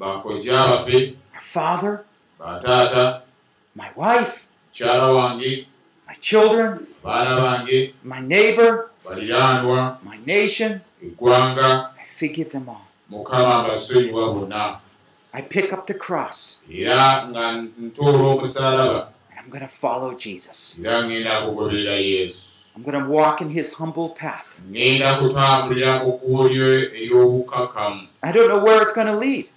[0.00, 2.04] bakojja baffe our father,
[2.38, 3.22] bataata
[3.74, 5.66] my wife, mukyala wange
[6.06, 6.86] my children,
[8.04, 10.80] my neighbor, baliraanwa my nation.
[11.02, 12.84] eggwanga I forgive them all.
[13.10, 14.78] mukama mbasonyiwa bonna
[15.32, 20.78] I pick up the cross era nga ntoola omusaalaba and I'm going to follow Jesus.
[20.84, 22.38] era ŋŋenda kugoberera yesu
[22.76, 24.62] I'm going to walk in his humble path.
[24.70, 29.50] ŋŋenda kutambulira ku kkubo lye ery'obukkakkamu I don't know where it's going to lead,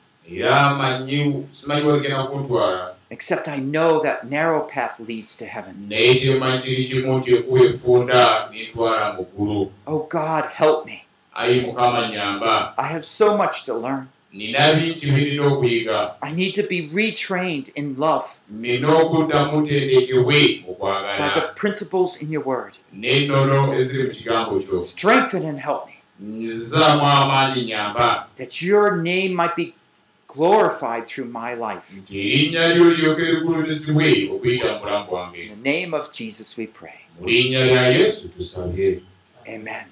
[3.09, 5.87] except I know that narrow path leads to heaven.
[9.85, 11.05] Oh God, help me.
[12.77, 14.09] I have so much to learn.
[16.21, 18.39] I need to be retrained in love
[21.17, 22.77] by the principles in your word.
[24.83, 25.93] Strengthen and help me
[28.35, 29.75] that your name might be
[30.27, 32.01] glorified through my life.
[35.49, 37.01] In the name of Jesus we pray.
[39.47, 39.87] Amen.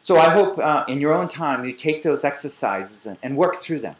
[0.00, 3.56] So I hope uh, in your own time you take those exercises and, and work
[3.56, 3.94] through them.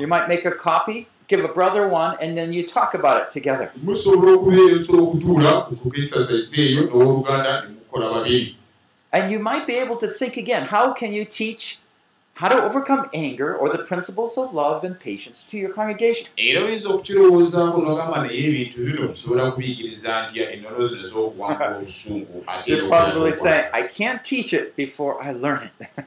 [0.00, 3.30] You might make a copy, give a brother one, and then you talk about it
[3.30, 3.70] together.
[9.12, 11.78] And you might be able to think again how can you teach
[12.34, 16.28] how to overcome anger or the principles of love and patience to your congregation?
[22.66, 26.06] You're probably saying, I can't teach it before I learn it.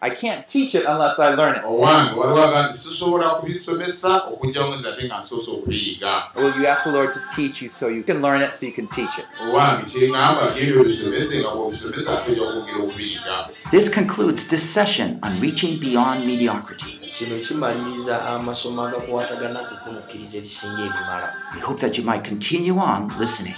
[0.00, 1.62] I can't teach it unless I learn it.
[1.64, 6.84] owange waliwo aga nti sisobola kubisomesa okugyamu nze ate nga nsoose okubiyiga Well, you ask
[6.84, 9.24] the Lord to teach you so you can learn it so you can teach it.
[9.42, 15.40] owange kyeŋŋamba genda obisomese nga bw'obisomesa ate ojja kwogera okubiyiga This concludes this session on
[15.40, 17.00] reaching beyond mediocrity.
[17.10, 23.10] kino kimaliriza amasomo agakwatagana ku kumukkiriza ebisinga ebimala We hope that you might continue on
[23.20, 23.56] listening,